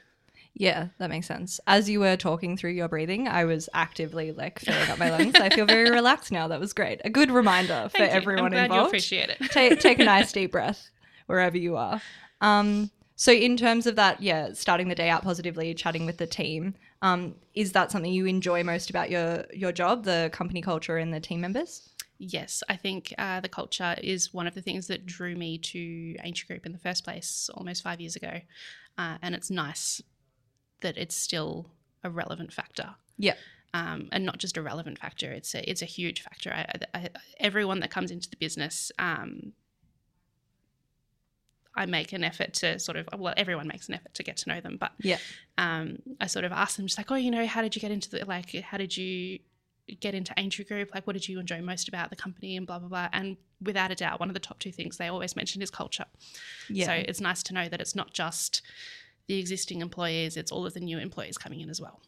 Yeah, 0.53 0.87
that 0.99 1.09
makes 1.09 1.27
sense. 1.27 1.59
As 1.67 1.89
you 1.89 1.99
were 1.99 2.15
talking 2.15 2.55
through 2.55 2.71
your 2.71 2.87
breathing, 2.87 3.27
I 3.27 3.43
was 3.43 3.67
actively 3.73 4.31
like 4.31 4.59
filling 4.59 4.89
up 4.89 4.97
my 4.97 5.09
lungs. 5.09 5.35
I 5.35 5.49
feel 5.49 5.65
very 5.65 5.89
relaxed 5.91 6.31
now. 6.31 6.47
That 6.47 6.61
was 6.61 6.71
great. 6.71 7.01
A 7.03 7.09
good 7.09 7.29
reminder 7.29 7.89
for 7.89 8.03
everyone 8.03 8.45
I'm 8.45 8.51
glad 8.51 8.59
you 8.59 8.65
involved. 8.75 8.87
appreciate 8.87 9.29
it. 9.29 9.37
take 9.51 9.79
take 9.81 9.99
a 9.99 10.05
nice 10.05 10.31
deep 10.31 10.53
breath 10.53 10.89
wherever 11.25 11.57
you 11.57 11.75
are. 11.75 12.01
Um, 12.39 12.89
so 13.17 13.33
in 13.33 13.57
terms 13.57 13.85
of 13.85 13.97
that, 13.97 14.21
yeah, 14.21 14.53
starting 14.53 14.87
the 14.87 14.95
day 14.95 15.09
out 15.09 15.23
positively, 15.23 15.73
chatting 15.73 16.05
with 16.05 16.17
the 16.17 16.27
team, 16.27 16.75
um, 17.01 17.35
is 17.53 17.73
that 17.73 17.91
something 17.91 18.13
you 18.13 18.25
enjoy 18.25 18.63
most 18.63 18.89
about 18.89 19.09
your 19.09 19.43
your 19.53 19.73
job, 19.73 20.05
the 20.05 20.29
company 20.31 20.61
culture 20.61 20.97
and 20.97 21.13
the 21.13 21.19
team 21.19 21.41
members? 21.41 21.89
Yes, 22.17 22.63
I 22.69 22.77
think 22.77 23.13
uh, 23.17 23.41
the 23.41 23.49
culture 23.49 23.95
is 24.01 24.33
one 24.33 24.47
of 24.47 24.53
the 24.53 24.61
things 24.61 24.87
that 24.87 25.05
drew 25.05 25.35
me 25.35 25.57
to 25.57 26.15
Aintree 26.23 26.47
Group 26.47 26.65
in 26.65 26.71
the 26.71 26.77
first 26.79 27.03
place 27.03 27.49
almost 27.53 27.83
five 27.83 27.99
years 27.99 28.15
ago. 28.15 28.39
Uh, 28.97 29.17
and 29.21 29.35
it's 29.35 29.51
nice 29.51 30.01
that 30.81 30.97
it's 30.97 31.15
still 31.15 31.71
a 32.03 32.09
relevant 32.09 32.53
factor. 32.53 32.95
Yeah. 33.17 33.33
Um, 33.73 34.07
and 34.13 34.25
not 34.25 34.37
just 34.37 34.55
a 34.55 34.61
relevant 34.61 34.97
factor, 34.99 35.31
it's 35.31 35.53
a, 35.53 35.69
it's 35.69 35.81
a 35.81 35.85
huge 35.85 36.21
factor. 36.21 36.53
I, 36.53 36.65
I, 36.93 37.09
everyone 37.39 37.81
that 37.81 37.91
comes 37.91 38.11
into 38.11 38.29
the 38.29 38.37
business, 38.37 38.89
um, 38.97 39.51
I 41.75 41.85
make 41.85 42.13
an 42.13 42.23
effort 42.23 42.53
to 42.53 42.79
sort 42.79 42.95
of, 42.95 43.09
well, 43.17 43.33
everyone 43.35 43.67
makes 43.67 43.89
an 43.89 43.95
effort 43.95 44.13
to 44.13 44.23
get 44.23 44.37
to 44.37 44.49
know 44.49 44.61
them, 44.61 44.77
but 44.79 44.93
Yeah. 45.01 45.17
um, 45.57 45.97
I 46.21 46.27
sort 46.27 46.45
of 46.45 46.53
asked 46.53 46.77
them 46.77 46.85
just 46.87 46.97
like, 46.97 47.11
oh, 47.11 47.15
you 47.15 47.31
know, 47.31 47.45
how 47.45 47.61
did 47.61 47.75
you 47.75 47.81
get 47.81 47.91
into 47.91 48.09
the 48.09 48.23
like, 48.25 48.53
how 48.55 48.77
did 48.77 48.95
you 48.95 49.39
get 49.99 50.15
into 50.15 50.33
Aintree 50.37 50.65
Group? 50.65 50.91
Like, 50.93 51.05
what 51.05 51.13
did 51.13 51.27
you 51.27 51.39
enjoy 51.39 51.61
most 51.61 51.87
about 51.87 52.09
the 52.09 52.15
company 52.15 52.57
and 52.57 52.65
blah 52.65 52.79
blah 52.79 52.89
blah. 52.89 53.09
And 53.13 53.37
without 53.61 53.91
a 53.91 53.95
doubt, 53.95 54.19
one 54.19 54.29
of 54.29 54.33
the 54.33 54.39
top 54.39 54.59
two 54.59 54.71
things 54.71 54.97
they 54.97 55.07
always 55.07 55.35
mention 55.35 55.61
is 55.61 55.69
culture. 55.69 56.05
Yeah. 56.69 56.85
So 56.85 56.91
it's 56.93 57.21
nice 57.21 57.43
to 57.43 57.53
know 57.53 57.69
that 57.69 57.81
it's 57.81 57.95
not 57.95 58.13
just 58.13 58.61
the 59.27 59.39
existing 59.39 59.81
employees; 59.81 60.37
it's 60.37 60.51
all 60.51 60.65
of 60.65 60.73
the 60.73 60.79
new 60.79 60.97
employees 60.97 61.37
coming 61.37 61.61
in 61.61 61.69
as 61.69 61.79
well. 61.79 62.01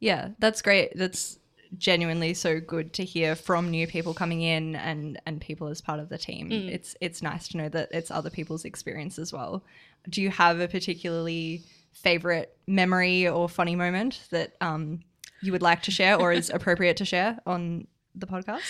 Yeah, 0.00 0.30
that's 0.38 0.62
great. 0.62 0.96
That's 0.96 1.38
genuinely 1.78 2.34
so 2.34 2.60
good 2.60 2.92
to 2.92 3.04
hear 3.04 3.34
from 3.34 3.70
new 3.70 3.86
people 3.86 4.14
coming 4.14 4.42
in 4.42 4.76
and 4.76 5.20
and 5.26 5.40
people 5.40 5.68
as 5.68 5.80
part 5.80 6.00
of 6.00 6.08
the 6.08 6.18
team. 6.18 6.52
It's 6.52 6.96
it's 7.00 7.22
nice 7.22 7.48
to 7.48 7.56
know 7.56 7.68
that 7.70 7.88
it's 7.92 8.10
other 8.10 8.30
people's 8.30 8.64
experience 8.64 9.18
as 9.18 9.32
well. 9.32 9.64
Do 10.08 10.22
you 10.22 10.30
have 10.30 10.60
a 10.60 10.68
particularly 10.68 11.62
favorite 11.92 12.56
memory 12.66 13.28
or 13.28 13.48
funny 13.48 13.76
moment 13.76 14.26
that 14.30 14.54
um, 14.60 15.00
you 15.42 15.52
would 15.52 15.62
like 15.62 15.82
to 15.82 15.90
share 15.90 16.18
or 16.18 16.32
is 16.32 16.50
appropriate 16.50 16.96
to 16.98 17.04
share 17.04 17.38
on 17.46 17.86
the 18.14 18.26
podcast? 18.26 18.62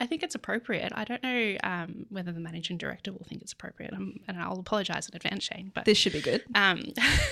I 0.00 0.06
think 0.06 0.22
it's 0.22 0.34
appropriate. 0.34 0.92
I 0.94 1.04
don't 1.04 1.22
know 1.22 1.56
um, 1.62 2.06
whether 2.08 2.32
the 2.32 2.40
managing 2.40 2.78
director 2.78 3.12
will 3.12 3.26
think 3.28 3.42
it's 3.42 3.52
appropriate, 3.52 3.92
um, 3.92 4.20
and 4.26 4.38
I'll 4.38 4.58
apologise 4.58 5.08
in 5.08 5.14
advance, 5.16 5.44
Shane. 5.44 5.70
But 5.74 5.84
This 5.84 5.98
should 5.98 6.12
be 6.14 6.20
good. 6.22 6.42
Um, 6.54 6.82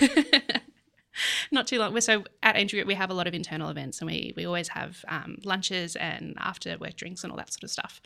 not 1.52 1.66
too 1.66 1.78
long. 1.78 1.92
We're- 1.92 2.00
So 2.00 2.24
at 2.42 2.56
Aintree 2.56 2.78
Group, 2.80 2.88
we 2.88 2.94
have 2.94 3.10
a 3.10 3.14
lot 3.14 3.26
of 3.26 3.34
internal 3.34 3.68
events, 3.70 4.00
and 4.00 4.10
we 4.10 4.32
we 4.36 4.44
always 4.46 4.68
have 4.68 5.04
um, 5.08 5.38
lunches 5.44 5.94
and 5.96 6.34
after 6.38 6.76
work 6.78 6.96
drinks 6.96 7.22
and 7.22 7.30
all 7.30 7.36
that 7.38 7.52
sort 7.52 7.62
of 7.64 7.70
stuff. 7.70 8.00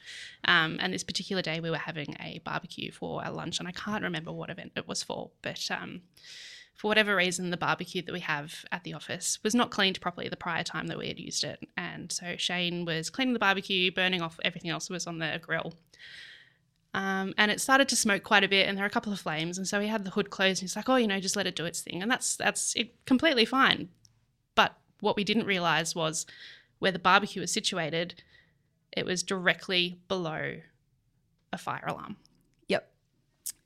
Um, 0.44 0.76
and 0.80 0.92
this 0.92 1.04
particular 1.04 1.42
day, 1.42 1.60
we 1.60 1.70
were 1.70 1.78
having 1.78 2.16
a 2.20 2.40
barbecue 2.44 2.92
for 2.92 3.24
our 3.24 3.32
lunch, 3.32 3.58
and 3.58 3.66
I 3.68 3.72
can't 3.72 4.02
remember 4.04 4.30
what 4.32 4.50
event 4.50 4.72
it 4.76 4.86
was 4.86 5.02
for, 5.02 5.30
but 5.42 5.66
um, 5.70 6.02
for 6.78 6.86
whatever 6.86 7.16
reason, 7.16 7.50
the 7.50 7.56
barbecue 7.56 8.02
that 8.02 8.12
we 8.12 8.20
have 8.20 8.64
at 8.70 8.84
the 8.84 8.94
office 8.94 9.40
was 9.42 9.52
not 9.52 9.72
cleaned 9.72 10.00
properly 10.00 10.28
the 10.28 10.36
prior 10.36 10.62
time 10.62 10.86
that 10.86 10.96
we 10.96 11.08
had 11.08 11.18
used 11.18 11.42
it, 11.42 11.58
and 11.76 12.12
so 12.12 12.36
Shane 12.36 12.84
was 12.84 13.10
cleaning 13.10 13.32
the 13.32 13.40
barbecue, 13.40 13.90
burning 13.90 14.22
off 14.22 14.38
everything 14.44 14.70
else 14.70 14.86
that 14.86 14.94
was 14.94 15.08
on 15.08 15.18
the 15.18 15.40
grill. 15.42 15.74
Um, 16.94 17.34
and 17.36 17.50
it 17.50 17.60
started 17.60 17.88
to 17.88 17.96
smoke 17.96 18.22
quite 18.22 18.44
a 18.44 18.48
bit, 18.48 18.68
and 18.68 18.78
there 18.78 18.84
were 18.84 18.88
a 18.88 18.90
couple 18.90 19.12
of 19.12 19.18
flames. 19.18 19.58
And 19.58 19.66
so 19.66 19.80
he 19.80 19.88
had 19.88 20.04
the 20.04 20.10
hood 20.10 20.30
closed, 20.30 20.62
and 20.62 20.68
he's 20.68 20.76
like, 20.76 20.88
"Oh, 20.88 20.94
you 20.94 21.08
know, 21.08 21.18
just 21.18 21.34
let 21.34 21.48
it 21.48 21.56
do 21.56 21.64
its 21.64 21.80
thing," 21.80 22.00
and 22.00 22.10
that's 22.10 22.36
that's 22.36 22.76
it, 22.76 23.04
completely 23.06 23.44
fine. 23.44 23.88
But 24.54 24.78
what 25.00 25.16
we 25.16 25.24
didn't 25.24 25.46
realize 25.46 25.96
was 25.96 26.26
where 26.78 26.92
the 26.92 27.00
barbecue 27.00 27.40
was 27.40 27.50
situated, 27.50 28.22
it 28.92 29.04
was 29.04 29.24
directly 29.24 29.98
below 30.06 30.60
a 31.52 31.58
fire 31.58 31.84
alarm. 31.88 32.18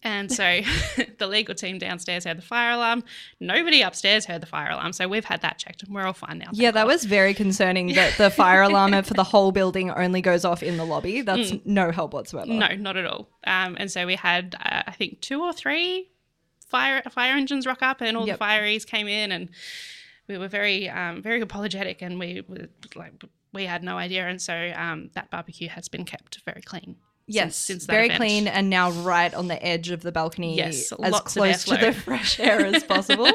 And 0.02 0.32
so 0.32 0.60
the 1.18 1.26
legal 1.26 1.54
team 1.54 1.78
downstairs 1.78 2.24
heard 2.24 2.38
the 2.38 2.42
fire 2.42 2.72
alarm. 2.72 3.04
Nobody 3.38 3.82
upstairs 3.82 4.24
heard 4.24 4.40
the 4.42 4.46
fire 4.46 4.70
alarm. 4.70 4.92
So 4.92 5.06
we've 5.06 5.24
had 5.24 5.42
that 5.42 5.58
checked, 5.58 5.82
and 5.84 5.94
we're 5.94 6.06
all 6.06 6.12
fine 6.12 6.38
now. 6.38 6.48
Yeah, 6.52 6.70
that 6.72 6.82
God. 6.82 6.88
was 6.88 7.04
very 7.04 7.34
concerning 7.34 7.94
that 7.94 8.16
the 8.18 8.30
fire 8.42 8.62
alarm 8.62 9.00
for 9.04 9.14
the 9.14 9.24
whole 9.24 9.52
building 9.52 9.90
only 9.90 10.20
goes 10.20 10.44
off 10.44 10.62
in 10.62 10.76
the 10.76 10.84
lobby. 10.84 11.20
That's 11.20 11.52
no 11.64 11.90
help 11.92 12.14
whatsoever. 12.14 12.52
No, 12.52 12.68
not 12.74 12.96
at 12.96 13.06
all. 13.06 13.28
Um, 13.46 13.76
and 13.78 13.90
so 13.90 14.06
we 14.06 14.16
had, 14.16 14.56
uh, 14.64 14.82
I 14.86 14.92
think, 14.92 15.20
two 15.20 15.40
or 15.42 15.52
three 15.52 16.08
fire 16.66 17.02
fire 17.10 17.34
engines 17.36 17.66
rock 17.66 17.82
up, 17.82 18.00
and 18.00 18.16
all 18.16 18.26
Yep. 18.26 18.38
the 18.38 18.44
fireys 18.44 18.86
came 18.86 19.06
in, 19.06 19.30
and 19.30 19.50
we 20.28 20.38
were 20.38 20.48
very, 20.48 20.88
um, 20.88 21.22
very 21.22 21.40
apologetic, 21.40 22.02
and 22.02 22.18
we 22.18 22.42
were 22.48 22.68
like, 22.96 23.12
we 23.52 23.66
had 23.66 23.84
no 23.84 23.98
idea, 23.98 24.26
and 24.26 24.40
so 24.40 24.72
um, 24.74 25.10
that 25.14 25.30
barbecue 25.30 25.68
has 25.68 25.88
been 25.88 26.04
kept 26.04 26.40
very 26.44 26.62
clean. 26.62 26.96
Yes, 27.32 27.56
since, 27.56 27.82
since 27.82 27.84
very 27.86 28.06
event. 28.06 28.18
clean 28.18 28.48
and 28.48 28.68
now 28.70 28.90
right 28.90 29.32
on 29.32 29.48
the 29.48 29.64
edge 29.64 29.90
of 29.90 30.02
the 30.02 30.12
balcony 30.12 30.56
Yes, 30.56 30.92
as 31.02 31.20
close 31.20 31.64
to 31.64 31.76
the 31.76 31.92
fresh 31.92 32.38
air 32.38 32.64
as 32.64 32.84
possible. 32.94 33.30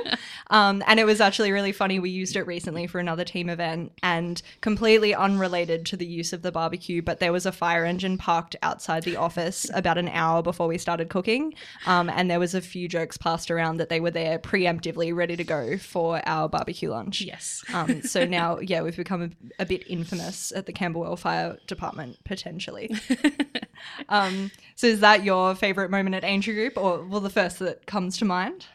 um, 0.49 0.83
and 0.87 0.99
it 0.99 1.05
was 1.05 1.19
actually 1.19 1.51
really 1.51 1.71
funny. 1.71 1.99
We 1.99 2.09
used 2.09 2.35
it 2.35 2.43
recently 2.43 2.87
for 2.87 2.99
another 2.99 3.23
team 3.23 3.49
event 3.49 3.91
and 4.03 4.41
completely 4.61 5.15
unrelated 5.15 5.85
to 5.87 5.97
the 5.97 6.05
use 6.05 6.33
of 6.33 6.41
the 6.41 6.51
barbecue, 6.51 7.01
but 7.01 7.19
there 7.19 7.31
was 7.31 7.45
a 7.45 7.51
fire 7.51 7.85
engine 7.85 8.17
parked 8.17 8.55
outside 8.61 9.03
the 9.03 9.15
office 9.15 9.69
about 9.73 9.97
an 9.97 10.09
hour 10.09 10.41
before 10.43 10.67
we 10.67 10.77
started 10.77 11.09
cooking. 11.09 11.53
Um, 11.85 12.09
and 12.09 12.29
there 12.29 12.39
was 12.39 12.53
a 12.53 12.61
few 12.61 12.87
jokes 12.87 13.17
passed 13.17 13.49
around 13.51 13.77
that 13.77 13.89
they 13.89 13.99
were 13.99 14.11
there 14.11 14.39
preemptively 14.39 15.15
ready 15.15 15.35
to 15.35 15.43
go 15.43 15.77
for 15.77 16.21
our 16.27 16.47
barbecue 16.47 16.89
lunch. 16.91 17.21
Yes. 17.21 17.63
Um, 17.73 18.01
so 18.03 18.25
now, 18.25 18.59
yeah, 18.59 18.81
we've 18.81 18.95
become 18.97 19.21
a, 19.23 19.29
a 19.63 19.65
bit 19.65 19.83
infamous 19.87 20.51
at 20.55 20.65
the 20.65 20.73
Camberwell 20.73 21.15
Fire 21.15 21.57
Department, 21.67 22.17
potentially. 22.23 22.89
um, 24.09 24.51
so 24.75 24.87
is 24.87 24.99
that 25.01 25.23
your 25.23 25.55
favourite 25.55 25.89
moment 25.89 26.15
at 26.15 26.23
Aintree 26.23 26.53
Group, 26.53 26.77
or 26.77 27.03
well, 27.03 27.19
the 27.21 27.29
first 27.29 27.59
that 27.59 27.85
comes 27.85 28.17
to 28.17 28.25
mind? 28.25 28.67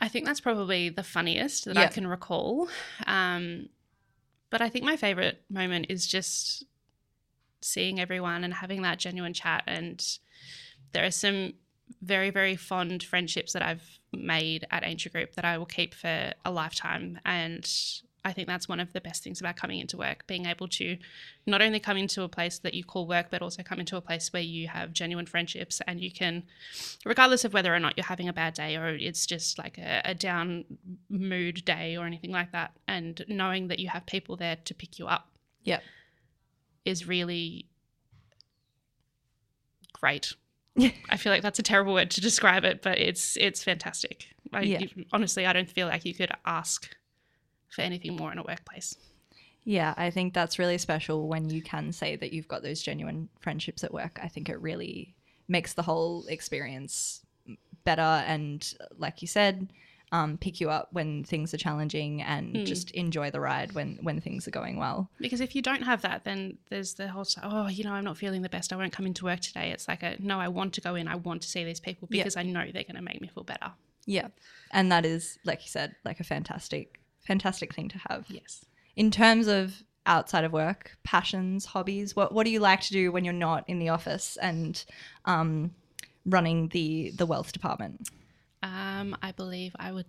I 0.00 0.08
think 0.08 0.24
that's 0.24 0.40
probably 0.40 0.88
the 0.88 1.02
funniest 1.02 1.66
that 1.66 1.76
Yeah. 1.76 1.82
I 1.82 1.86
can 1.88 2.06
recall. 2.06 2.68
Um, 3.06 3.68
but 4.48 4.62
I 4.62 4.68
think 4.68 4.84
my 4.84 4.96
favorite 4.96 5.42
moment 5.50 5.86
is 5.90 6.06
just 6.06 6.64
seeing 7.60 8.00
everyone 8.00 8.42
and 8.42 8.54
having 8.54 8.82
that 8.82 8.98
genuine 8.98 9.34
chat. 9.34 9.62
And 9.66 10.04
there 10.92 11.04
are 11.04 11.10
some 11.10 11.52
very, 12.02 12.30
very 12.30 12.56
fond 12.56 13.02
friendships 13.02 13.52
that 13.52 13.62
I've 13.62 13.98
made 14.12 14.66
at 14.70 14.84
Aintree 14.84 15.12
Group 15.12 15.34
that 15.34 15.44
I 15.44 15.58
will 15.58 15.66
keep 15.66 15.94
for 15.94 16.32
a 16.44 16.50
lifetime. 16.50 17.20
And 17.24 17.70
I 18.24 18.32
think 18.32 18.48
that's 18.48 18.68
one 18.68 18.80
of 18.80 18.92
the 18.92 19.00
best 19.00 19.22
things 19.24 19.40
about 19.40 19.56
coming 19.56 19.78
into 19.80 19.96
work, 19.96 20.26
being 20.26 20.44
able 20.46 20.68
to 20.68 20.98
not 21.46 21.62
only 21.62 21.80
come 21.80 21.96
into 21.96 22.22
a 22.22 22.28
place 22.28 22.58
that 22.58 22.74
you 22.74 22.84
call 22.84 23.06
work, 23.06 23.28
but 23.30 23.40
also 23.40 23.62
come 23.62 23.80
into 23.80 23.96
a 23.96 24.00
place 24.02 24.32
where 24.32 24.42
you 24.42 24.68
have 24.68 24.92
genuine 24.92 25.24
friendships 25.26 25.80
and 25.86 26.00
you 26.00 26.10
can, 26.10 26.42
regardless 27.04 27.44
of 27.46 27.54
whether 27.54 27.74
or 27.74 27.78
not 27.80 27.94
you're 27.96 28.04
having 28.04 28.28
a 28.28 28.32
bad 28.32 28.52
day 28.54 28.76
or 28.76 28.88
it's 28.88 29.24
just 29.24 29.58
like 29.58 29.78
a, 29.78 30.02
a 30.04 30.14
down 30.14 30.64
mood 31.08 31.64
day 31.64 31.96
or 31.96 32.04
anything 32.06 32.30
like 32.30 32.52
that, 32.52 32.72
and 32.86 33.24
knowing 33.28 33.68
that 33.68 33.78
you 33.78 33.88
have 33.88 34.04
people 34.04 34.36
there 34.36 34.56
to 34.64 34.74
pick 34.74 34.98
you 34.98 35.06
up 35.06 35.28
Yep. 35.64 35.82
is 36.84 37.06
really 37.08 37.66
great. 39.92 40.34
Yeah. 40.76 40.90
I 41.10 41.16
feel 41.16 41.32
like 41.32 41.42
that's 41.42 41.58
a 41.58 41.62
terrible 41.62 41.94
word 41.94 42.10
to 42.12 42.20
describe 42.20 42.64
it, 42.64 42.82
but 42.82 42.98
it's 42.98 43.36
it's 43.36 43.62
fantastic. 43.64 44.28
I, 44.52 44.62
Yeah. 44.62 44.80
honestly, 45.12 45.46
I 45.46 45.52
don't 45.52 45.70
feel 45.70 45.86
like 45.88 46.04
you 46.04 46.14
could 46.14 46.30
ask 46.44 46.94
for 47.70 47.82
anything 47.82 48.16
more 48.16 48.32
in 48.32 48.38
a 48.38 48.42
workplace. 48.42 48.96
Yeah, 49.64 49.94
I 49.96 50.10
think 50.10 50.32
that's 50.34 50.58
really 50.58 50.78
special 50.78 51.28
when 51.28 51.50
you 51.50 51.62
can 51.62 51.92
say 51.92 52.16
that 52.16 52.32
you've 52.32 52.48
got 52.48 52.62
those 52.62 52.82
genuine 52.82 53.28
friendships 53.40 53.84
at 53.84 53.92
work. 53.92 54.18
I 54.22 54.28
think 54.28 54.48
it 54.48 54.60
really 54.60 55.14
makes 55.48 55.74
the 55.74 55.82
whole 55.82 56.24
experience 56.28 57.20
better 57.84 58.02
and, 58.02 58.74
like 58.96 59.20
you 59.22 59.28
said, 59.28 59.70
um, 60.12 60.38
pick 60.38 60.60
you 60.60 60.70
up 60.70 60.88
when 60.92 61.22
things 61.24 61.54
are 61.54 61.56
challenging 61.56 62.20
and 62.22 62.66
just 62.66 62.90
enjoy 62.92 63.30
the 63.30 63.38
ride 63.38 63.72
when 63.72 63.96
when 64.02 64.20
things 64.20 64.48
are 64.48 64.50
going 64.50 64.76
well. 64.76 65.08
Because 65.18 65.40
if 65.40 65.54
you 65.54 65.62
don't 65.62 65.82
have 65.82 66.02
that, 66.02 66.24
then 66.24 66.58
there's 66.68 66.94
the 66.94 67.06
whole 67.08 67.24
oh, 67.44 67.68
you 67.68 67.84
know, 67.84 67.92
I'm 67.92 68.04
not 68.04 68.16
feeling 68.16 68.42
the 68.42 68.48
best. 68.48 68.72
I 68.72 68.76
won't 68.76 68.92
come 68.92 69.06
into 69.06 69.24
work 69.24 69.38
today. 69.40 69.70
It's 69.70 69.86
like 69.86 70.02
a 70.02 70.16
no, 70.18 70.40
I 70.40 70.48
want 70.48 70.72
to 70.74 70.80
go 70.80 70.96
in. 70.96 71.06
I 71.06 71.14
want 71.14 71.42
to 71.42 71.48
see 71.48 71.62
these 71.64 71.78
people 71.80 72.08
Yeah. 72.10 72.24
because 72.24 72.36
I 72.36 72.42
know 72.42 72.64
they're 72.72 72.82
going 72.82 72.96
to 72.96 73.02
make 73.02 73.20
me 73.20 73.28
feel 73.28 73.44
better. 73.44 73.70
Yeah, 74.06 74.28
and 74.72 74.90
that 74.90 75.04
is, 75.06 75.38
like 75.44 75.62
you 75.62 75.68
said, 75.68 75.94
like 76.04 76.18
a 76.18 76.24
fantastic, 76.24 76.99
fantastic 77.20 77.74
thing 77.74 77.88
to 77.88 78.00
have. 78.08 78.26
Yes. 78.28 78.64
In 78.96 79.10
terms 79.10 79.46
of 79.46 79.82
outside 80.06 80.44
of 80.44 80.52
work, 80.52 80.96
passions, 81.04 81.64
hobbies, 81.66 82.16
what 82.16 82.32
what 82.32 82.44
do 82.44 82.50
you 82.50 82.60
like 82.60 82.80
to 82.82 82.92
do 82.92 83.12
when 83.12 83.24
you're 83.24 83.34
not 83.34 83.64
in 83.68 83.78
the 83.78 83.88
office 83.88 84.36
and 84.40 84.84
um, 85.24 85.72
running 86.26 86.68
the 86.68 87.12
the 87.16 87.26
wealth 87.26 87.52
department? 87.52 88.08
Um, 88.62 89.16
I 89.22 89.32
believe 89.32 89.74
I 89.78 89.92
would 89.92 90.06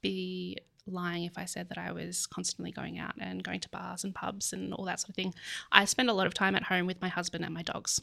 be 0.00 0.58
lying 0.86 1.24
if 1.24 1.36
I 1.36 1.44
said 1.44 1.68
that 1.68 1.78
I 1.78 1.92
was 1.92 2.26
constantly 2.26 2.72
going 2.72 2.98
out 2.98 3.14
and 3.20 3.42
going 3.42 3.60
to 3.60 3.68
bars 3.68 4.04
and 4.04 4.14
pubs 4.14 4.52
and 4.52 4.72
all 4.72 4.84
that 4.86 5.00
sort 5.00 5.10
of 5.10 5.16
thing. 5.16 5.34
I 5.70 5.84
spend 5.84 6.08
a 6.08 6.14
lot 6.14 6.26
of 6.26 6.34
time 6.34 6.54
at 6.54 6.64
home 6.64 6.86
with 6.86 7.00
my 7.02 7.08
husband 7.08 7.44
and 7.44 7.52
my 7.52 7.62
dogs. 7.62 8.00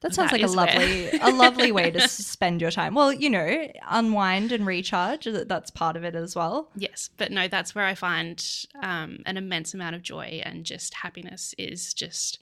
That 0.00 0.14
sounds 0.14 0.30
That 0.30 0.40
like 0.40 0.48
a 0.48 0.52
lovely 0.52 1.10
a 1.18 1.30
lovely 1.30 1.72
way 1.72 1.90
to 1.90 2.00
spend 2.08 2.60
your 2.60 2.70
time. 2.70 2.94
Well, 2.94 3.12
you 3.12 3.30
know, 3.30 3.68
unwind 3.88 4.52
and 4.52 4.66
recharge. 4.66 5.26
That's 5.26 5.70
part 5.70 5.96
of 5.96 6.04
it 6.04 6.14
as 6.14 6.34
well. 6.34 6.70
Yes, 6.74 7.10
but 7.16 7.30
no, 7.30 7.48
that's 7.48 7.74
where 7.74 7.84
I 7.84 7.94
find 7.94 8.44
um, 8.82 9.20
an 9.26 9.36
immense 9.36 9.74
amount 9.74 9.96
of 9.96 10.02
joy 10.02 10.42
and 10.44 10.64
just 10.64 10.94
happiness 10.94 11.54
is 11.58 11.92
just 11.92 12.38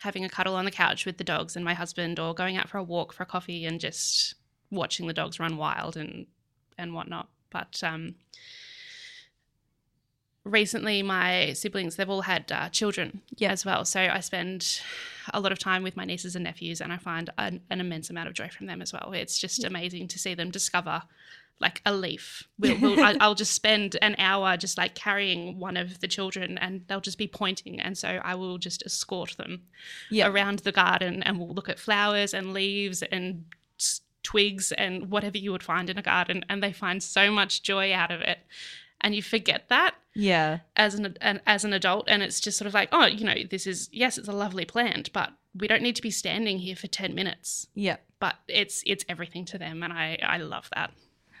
having 0.00 0.24
a 0.24 0.28
cuddle 0.28 0.56
on 0.56 0.64
the 0.64 0.70
couch 0.70 1.06
with 1.06 1.18
the 1.18 1.24
dogs 1.24 1.56
and 1.56 1.64
my 1.64 1.74
husband, 1.74 2.18
or 2.18 2.34
going 2.34 2.56
out 2.56 2.68
for 2.68 2.78
a 2.78 2.82
walk 2.82 3.12
for 3.12 3.22
a 3.22 3.26
coffee 3.26 3.64
and 3.64 3.80
just 3.80 4.34
watching 4.70 5.06
the 5.06 5.12
dogs 5.12 5.38
run 5.38 5.56
wild 5.56 5.96
and 5.96 6.26
and 6.78 6.94
whatnot. 6.94 7.28
But 7.50 7.80
um, 7.84 8.14
recently, 10.44 11.02
my 11.02 11.52
siblings 11.52 11.96
they've 11.96 12.08
all 12.10 12.22
had 12.22 12.50
uh, 12.50 12.68
children 12.68 13.20
Yeah. 13.36 13.52
as 13.52 13.64
well, 13.64 13.84
so 13.84 14.00
I 14.00 14.20
spend 14.20 14.80
a 15.32 15.40
lot 15.40 15.52
of 15.52 15.58
time 15.58 15.82
with 15.82 15.96
my 15.96 16.04
nieces 16.04 16.34
and 16.34 16.44
nephews, 16.44 16.80
and 16.80 16.92
I 16.92 16.96
find 16.98 17.30
an, 17.38 17.60
an 17.70 17.80
immense 17.80 18.10
amount 18.10 18.28
of 18.28 18.34
joy 18.34 18.48
from 18.48 18.66
them 18.66 18.82
as 18.82 18.92
well. 18.92 19.12
It's 19.14 19.38
just 19.38 19.62
amazing 19.64 20.08
to 20.08 20.18
see 20.18 20.34
them 20.34 20.50
discover 20.50 21.02
like 21.60 21.80
a 21.86 21.94
leaf. 21.94 22.48
We'll, 22.58 22.78
we'll, 22.80 23.04
I, 23.04 23.16
I'll 23.20 23.36
just 23.36 23.52
spend 23.52 23.96
an 24.02 24.16
hour 24.18 24.56
just 24.56 24.76
like 24.78 24.94
carrying 24.96 25.58
one 25.60 25.76
of 25.76 26.00
the 26.00 26.08
children, 26.08 26.58
and 26.58 26.84
they'll 26.88 27.00
just 27.00 27.18
be 27.18 27.28
pointing, 27.28 27.80
and 27.80 27.96
so 27.96 28.08
I 28.24 28.34
will 28.34 28.58
just 28.58 28.82
escort 28.84 29.36
them 29.36 29.62
Yeah. 30.10 30.26
around 30.28 30.60
the 30.60 30.72
garden, 30.72 31.22
and 31.22 31.38
we'll 31.38 31.54
look 31.54 31.68
at 31.68 31.78
flowers 31.78 32.34
and 32.34 32.52
leaves 32.52 33.02
and 33.02 33.44
twigs 34.24 34.70
and 34.72 35.10
whatever 35.10 35.36
you 35.38 35.50
would 35.52 35.62
find 35.62 35.88
in 35.90 35.98
a 35.98 36.02
garden, 36.02 36.44
and 36.48 36.62
they 36.62 36.72
find 36.72 37.02
so 37.02 37.30
much 37.30 37.62
joy 37.62 37.92
out 37.92 38.10
of 38.10 38.20
it, 38.22 38.38
and 39.00 39.14
you 39.14 39.22
forget 39.22 39.68
that 39.68 39.94
Yeah. 40.14 40.58
as 40.76 40.94
an, 40.94 41.16
an 41.20 41.40
as 41.46 41.64
an 41.64 41.72
adult 41.72 42.04
and 42.08 42.22
it's 42.22 42.40
just 42.40 42.58
sort 42.58 42.66
of 42.66 42.74
like 42.74 42.88
oh 42.92 43.06
you 43.06 43.24
know 43.24 43.34
this 43.50 43.66
is 43.66 43.88
yes 43.92 44.18
it's 44.18 44.28
a 44.28 44.32
lovely 44.32 44.64
plant 44.64 45.12
but 45.12 45.30
we 45.54 45.66
don't 45.68 45.82
need 45.82 45.96
to 45.96 46.02
be 46.02 46.10
standing 46.10 46.58
here 46.58 46.76
for 46.76 46.86
10 46.86 47.14
minutes 47.14 47.66
Yeah. 47.74 47.96
but 48.20 48.36
it's 48.48 48.82
it's 48.86 49.04
everything 49.08 49.44
to 49.46 49.58
them 49.58 49.82
and 49.82 49.92
i 49.92 50.18
i 50.22 50.36
love 50.38 50.68
that 50.74 50.90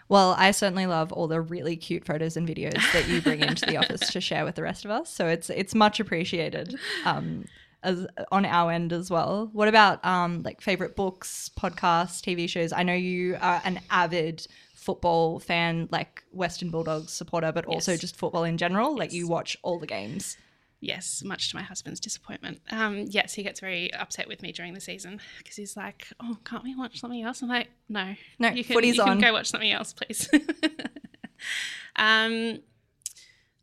Well, 0.08 0.34
I 0.36 0.50
certainly 0.50 0.86
love 0.86 1.10
all 1.12 1.26
the 1.28 1.40
really 1.40 1.76
cute 1.76 2.04
photos 2.04 2.36
and 2.36 2.46
videos 2.46 2.80
that 2.92 3.08
you 3.08 3.22
bring 3.22 3.40
into 3.40 3.64
the 3.64 3.78
office 3.78 4.10
to 4.12 4.20
share 4.20 4.44
with 4.44 4.56
the 4.56 4.62
rest 4.62 4.84
of 4.84 4.90
us. 4.90 5.08
So 5.08 5.26
it's 5.28 5.48
it's 5.48 5.74
much 5.74 6.00
appreciated 6.00 6.74
um, 7.06 7.46
as 7.82 8.06
on 8.30 8.44
our 8.44 8.70
end 8.70 8.92
as 8.92 9.10
well. 9.10 9.48
What 9.54 9.68
about 9.68 10.04
um, 10.04 10.42
like 10.42 10.60
favorite 10.60 10.96
books, 10.96 11.50
podcasts, 11.58 12.20
TV 12.20 12.46
shows? 12.46 12.72
I 12.74 12.82
know 12.82 12.92
you 12.94 13.38
are 13.40 13.62
an 13.64 13.80
avid 13.90 14.46
football 14.82 15.38
fan, 15.38 15.88
like 15.90 16.22
Western 16.32 16.70
Bulldogs 16.70 17.12
supporter, 17.12 17.52
but 17.52 17.64
also 17.66 17.92
Yes. 17.92 18.00
just 18.00 18.16
football 18.16 18.44
in 18.44 18.56
general. 18.58 18.96
Like 18.96 19.12
you 19.12 19.28
watch 19.28 19.56
all 19.62 19.78
the 19.78 19.86
games. 19.86 20.36
yes 20.84 21.22
much 21.24 21.50
to 21.50 21.54
my 21.56 21.62
husband's 21.62 22.00
disappointment 22.00 22.60
um 22.72 23.04
yes 23.08 23.34
he 23.34 23.42
gets 23.44 23.60
very 23.60 23.94
upset 23.94 24.26
with 24.26 24.42
me 24.42 24.50
during 24.50 24.74
the 24.74 24.80
season 24.80 25.20
because 25.38 25.54
he's 25.54 25.76
like 25.76 26.08
oh 26.18 26.36
can't 26.44 26.64
we 26.64 26.74
watch 26.74 26.98
something 26.98 27.22
else 27.22 27.40
i'm 27.40 27.48
like 27.48 27.68
no 27.88 28.16
No, 28.40 28.48
you 28.50 28.64
can, 28.64 28.74
footy's 28.74 28.96
you 28.96 29.04
can 29.04 29.20
go 29.20 29.32
watch 29.32 29.48
something 29.48 29.70
else 29.70 29.92
please 29.92 30.28
um 31.96 32.58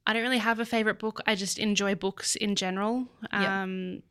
I 0.08 0.14
don't 0.14 0.24
really 0.24 0.40
have 0.40 0.60
a 0.60 0.66
favorite 0.66 0.98
book. 0.98 1.22
I 1.28 1.36
just 1.36 1.60
enjoy 1.60 1.94
books 1.94 2.36
in 2.36 2.56
general. 2.56 3.06
Um, 3.32 4.02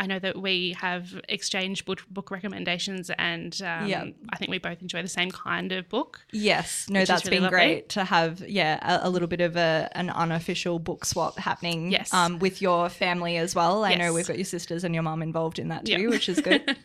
I 0.00 0.06
know 0.06 0.18
that 0.18 0.40
we 0.40 0.74
have 0.80 1.20
exchanged 1.28 1.84
book, 1.84 2.00
book 2.10 2.30
recommendations, 2.30 3.10
and 3.18 3.52
um, 3.62 3.86
Yeah. 3.86 4.06
I 4.30 4.36
think 4.36 4.50
we 4.50 4.56
both 4.58 4.80
enjoy 4.80 5.02
the 5.02 5.08
same 5.08 5.30
kind 5.30 5.72
of 5.72 5.90
book. 5.90 6.24
Yes, 6.32 6.86
no, 6.88 7.04
that's 7.04 7.26
really 7.26 7.36
been 7.36 7.42
lovely. 7.44 7.56
great 7.58 7.88
to 7.90 8.04
have. 8.04 8.40
Yeah, 8.48 8.78
a, 8.80 9.06
a 9.06 9.10
little 9.10 9.28
bit 9.28 9.42
of 9.42 9.56
a 9.56 9.90
an 9.92 10.08
unofficial 10.08 10.78
book 10.78 11.04
swap 11.04 11.38
happening. 11.38 11.92
Yes. 11.92 12.14
um, 12.14 12.38
with 12.38 12.62
your 12.62 12.88
family 12.88 13.36
as 13.36 13.54
well. 13.54 13.84
I 13.84 13.94
know 13.94 14.14
we've 14.14 14.26
got 14.26 14.38
your 14.38 14.44
sisters 14.46 14.84
and 14.84 14.94
your 14.94 15.02
mum 15.02 15.22
involved 15.22 15.58
in 15.58 15.68
that 15.68 15.84
too, 15.84 16.00
Yep. 16.00 16.10
which 16.10 16.28
is 16.30 16.40
good. 16.40 16.62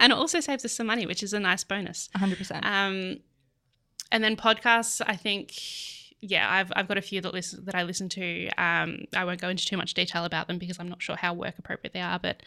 and 0.00 0.12
it 0.12 0.18
also 0.18 0.40
saves 0.40 0.62
us 0.64 0.72
some 0.72 0.86
money, 0.88 1.06
which 1.06 1.22
is 1.22 1.32
a 1.32 1.40
nice 1.40 1.64
bonus. 1.64 2.10
hundred 2.14 2.36
percent. 2.38 2.66
Um, 2.66 3.20
and 4.12 4.22
then 4.22 4.36
podcasts, 4.36 5.00
I 5.06 5.16
think, 5.16 5.54
yeah, 6.22 6.46
I've, 6.50 6.70
I've 6.76 6.86
got 6.86 6.98
a 6.98 7.02
few 7.02 7.20
that 7.22 7.32
listen 7.32 7.64
that 7.64 7.74
I 7.74 7.82
listen 7.82 8.08
to. 8.10 8.48
Um, 8.58 9.04
I 9.14 9.24
won't 9.24 9.40
go 9.40 9.48
into 9.48 9.64
too 9.64 9.76
much 9.76 9.94
detail 9.94 10.24
about 10.24 10.48
them 10.48 10.58
because 10.58 10.78
I'm 10.78 10.88
not 10.88 11.02
sure 11.02 11.16
how 11.16 11.32
work 11.32 11.58
appropriate 11.58 11.92
they 11.94 12.00
are. 12.00 12.18
But 12.18 12.42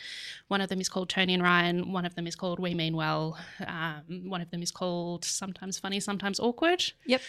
one 0.47 0.61
of 0.61 0.69
them 0.69 0.79
is 0.79 0.89
called 0.89 1.09
Tony 1.09 1.33
and 1.33 1.41
Ryan. 1.41 1.91
One 1.91 2.05
of 2.05 2.15
them 2.15 2.27
is 2.27 2.35
called 2.35 2.59
We 2.59 2.73
Mean 2.73 2.95
Well. 2.95 3.37
Um, 3.65 4.29
one 4.29 4.41
of 4.41 4.51
them 4.51 4.61
is 4.61 4.71
called 4.71 5.25
Sometimes 5.25 5.79
Funny, 5.79 5.99
Sometimes 5.99 6.39
Awkward. 6.39 6.83
Yep. 7.05 7.21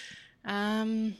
Um, 0.44 1.14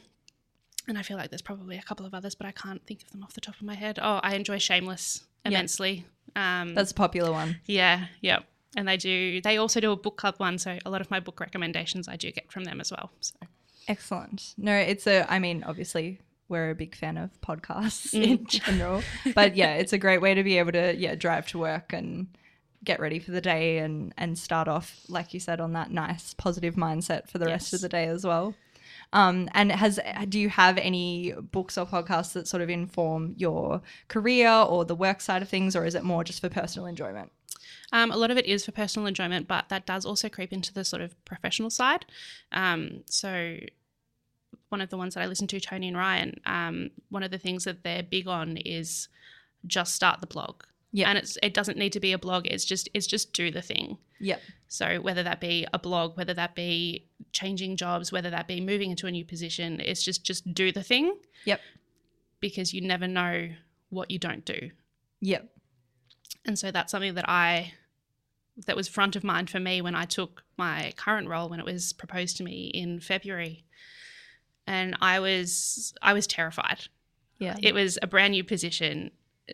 and 0.87 0.97
I 0.97 1.01
feel 1.01 1.17
like 1.17 1.31
there's 1.31 1.41
probably 1.41 1.77
a 1.77 1.81
couple 1.81 2.05
of 2.05 2.13
others, 2.13 2.35
but 2.35 2.45
I 2.45 2.51
can't 2.51 2.85
think 2.85 3.01
of 3.01 3.11
them 3.11 3.23
off 3.23 3.33
the 3.33 3.41
top 3.41 3.55
of 3.55 3.63
my 3.63 3.73
head. 3.75 3.97
Oh, 4.01 4.19
I 4.21 4.35
enjoy 4.35 4.59
Shameless 4.59 5.23
immensely. 5.43 6.05
Um, 6.35 6.75
That's 6.75 6.91
a 6.91 6.95
popular 6.95 7.31
one. 7.31 7.59
yeah, 7.65 8.07
Yep. 8.21 8.43
And 8.77 8.87
they 8.87 8.97
do. 8.97 9.39
They 9.41 9.55
also 9.57 9.79
do 9.79 9.93
a 9.93 9.95
book 9.95 10.17
club 10.17 10.35
one, 10.37 10.57
so 10.57 10.77
a 10.85 10.89
lot 10.89 10.99
of 10.99 11.09
my 11.09 11.21
book 11.21 11.39
recommendations 11.39 12.09
I 12.09 12.17
do 12.17 12.29
get 12.29 12.51
from 12.51 12.65
them 12.65 12.81
as 12.81 12.91
well. 12.91 13.09
So 13.21 13.33
Excellent. 13.87 14.53
No, 14.57 14.75
it's 14.75 15.07
a. 15.07 15.31
I 15.31 15.39
mean, 15.39 15.63
obviously, 15.63 16.19
we're 16.47 16.69
a 16.71 16.75
big 16.75 16.95
fan 16.95 17.17
of 17.17 17.29
podcasts 17.41 18.13
Mm. 18.13 18.23
in 18.23 18.45
general, 18.45 19.03
but 19.33 19.55
yeah, 19.55 19.75
it's 19.75 19.93
a 19.93 19.97
great 19.97 20.21
way 20.21 20.33
to 20.33 20.43
be 20.43 20.57
able 20.57 20.71
to 20.73 20.95
yeah 20.95 21.15
drive 21.15 21.47
to 21.47 21.57
work 21.59 21.93
and 21.93 22.27
get 22.83 22.99
ready 22.99 23.17
for 23.19 23.31
the 23.31 23.41
day 23.41 23.79
and 23.79 24.13
and 24.17 24.37
start 24.37 24.67
off 24.67 24.99
like 25.09 25.33
you 25.33 25.39
said 25.39 25.59
on 25.59 25.73
that 25.73 25.89
nice 25.91 26.35
positive 26.35 26.75
mindset 26.75 27.27
for 27.27 27.39
the 27.39 27.47
rest 27.47 27.73
of 27.73 27.81
the 27.81 27.89
day 27.89 28.05
as 28.05 28.23
well. 28.25 28.53
Um, 29.13 29.49
and 29.53 29.71
has 29.71 29.99
do 30.29 30.39
you 30.39 30.49
have 30.49 30.77
any 30.77 31.33
books 31.33 31.77
or 31.77 31.85
podcasts 31.85 32.33
that 32.33 32.47
sort 32.47 32.61
of 32.61 32.69
inform 32.69 33.33
your 33.37 33.81
career 34.07 34.49
or 34.51 34.83
the 34.85 34.95
work 34.95 35.21
side 35.21 35.41
of 35.41 35.49
things, 35.49 35.75
or 35.75 35.85
is 35.85 35.95
it 35.95 36.03
more 36.03 36.23
just 36.23 36.41
for 36.41 36.49
personal 36.49 36.85
enjoyment? 36.87 37.31
Um, 37.91 38.11
a 38.11 38.17
lot 38.17 38.31
of 38.31 38.37
it 38.37 38.45
is 38.45 38.65
for 38.65 38.71
personal 38.71 39.07
enjoyment, 39.07 39.47
but 39.47 39.69
that 39.69 39.85
does 39.85 40.05
also 40.05 40.29
creep 40.29 40.51
into 40.53 40.73
the 40.73 40.83
sort 40.85 41.01
of 41.01 41.13
professional 41.25 41.69
side. 41.69 42.05
Um, 42.51 43.03
so 43.05 43.57
one 44.69 44.81
of 44.81 44.89
the 44.89 44.97
ones 44.97 45.13
that 45.15 45.21
I 45.21 45.25
listen 45.27 45.47
to, 45.47 45.59
Tony 45.59 45.87
and 45.87 45.97
Ryan, 45.97 46.39
um, 46.45 46.89
one 47.09 47.23
of 47.23 47.31
the 47.31 47.37
things 47.37 47.63
that 47.65 47.83
they're 47.83 48.03
big 48.03 48.27
on 48.27 48.57
is 48.57 49.07
just 49.67 49.95
start 49.95 50.21
the 50.21 50.27
blog. 50.27 50.63
Yeah. 50.91 51.09
and 51.09 51.17
it's 51.17 51.37
it 51.43 51.53
doesn't 51.53 51.77
need 51.77 51.91
to 51.91 51.99
be 51.99 52.13
a 52.13 52.17
blog. 52.17 52.47
It's 52.47 52.63
just 52.63 52.87
it's 52.93 53.05
just 53.05 53.33
do 53.33 53.51
the 53.51 53.61
thing. 53.61 53.97
Yep. 54.21 54.41
So 54.69 55.01
whether 55.01 55.23
that 55.23 55.41
be 55.41 55.67
a 55.73 55.77
blog, 55.79 56.15
whether 56.15 56.33
that 56.33 56.55
be 56.55 57.05
changing 57.33 57.75
jobs, 57.75 58.13
whether 58.13 58.29
that 58.29 58.47
be 58.47 58.61
moving 58.61 58.91
into 58.91 59.05
a 59.05 59.11
new 59.11 59.25
position, 59.25 59.81
it's 59.81 60.01
just 60.01 60.23
just 60.23 60.53
do 60.53 60.71
the 60.71 60.83
thing 60.83 61.17
Yep. 61.43 61.59
because 62.39 62.73
you 62.73 62.79
never 62.79 63.07
know 63.07 63.49
what 63.89 64.09
you 64.09 64.19
don't 64.19 64.45
do. 64.45 64.71
Yep. 65.19 65.49
And 66.45 66.57
so 66.57 66.71
that's 66.71 66.91
something 66.91 67.15
that 67.15 67.27
I 67.27 67.73
that 68.65 68.75
was 68.75 68.87
front 68.87 69.15
of 69.15 69.23
mind 69.23 69.49
for 69.49 69.59
me 69.59 69.81
when 69.81 69.95
I 69.95 70.05
took 70.05 70.43
my 70.57 70.93
current 70.95 71.27
role 71.27 71.49
when 71.49 71.59
it 71.59 71.65
was 71.65 71.91
proposed 71.91 72.37
to 72.37 72.43
me 72.43 72.71
in 72.73 72.99
February. 72.99 73.65
And 74.65 74.95
I 75.01 75.19
was 75.19 75.93
I 76.01 76.13
was 76.13 76.27
terrified. 76.27 76.87
Yeah. 77.37 77.57
It 77.61 77.73
was 77.73 77.99
a 78.01 78.07
brand 78.07 78.31
new 78.31 78.43
position. 78.43 79.11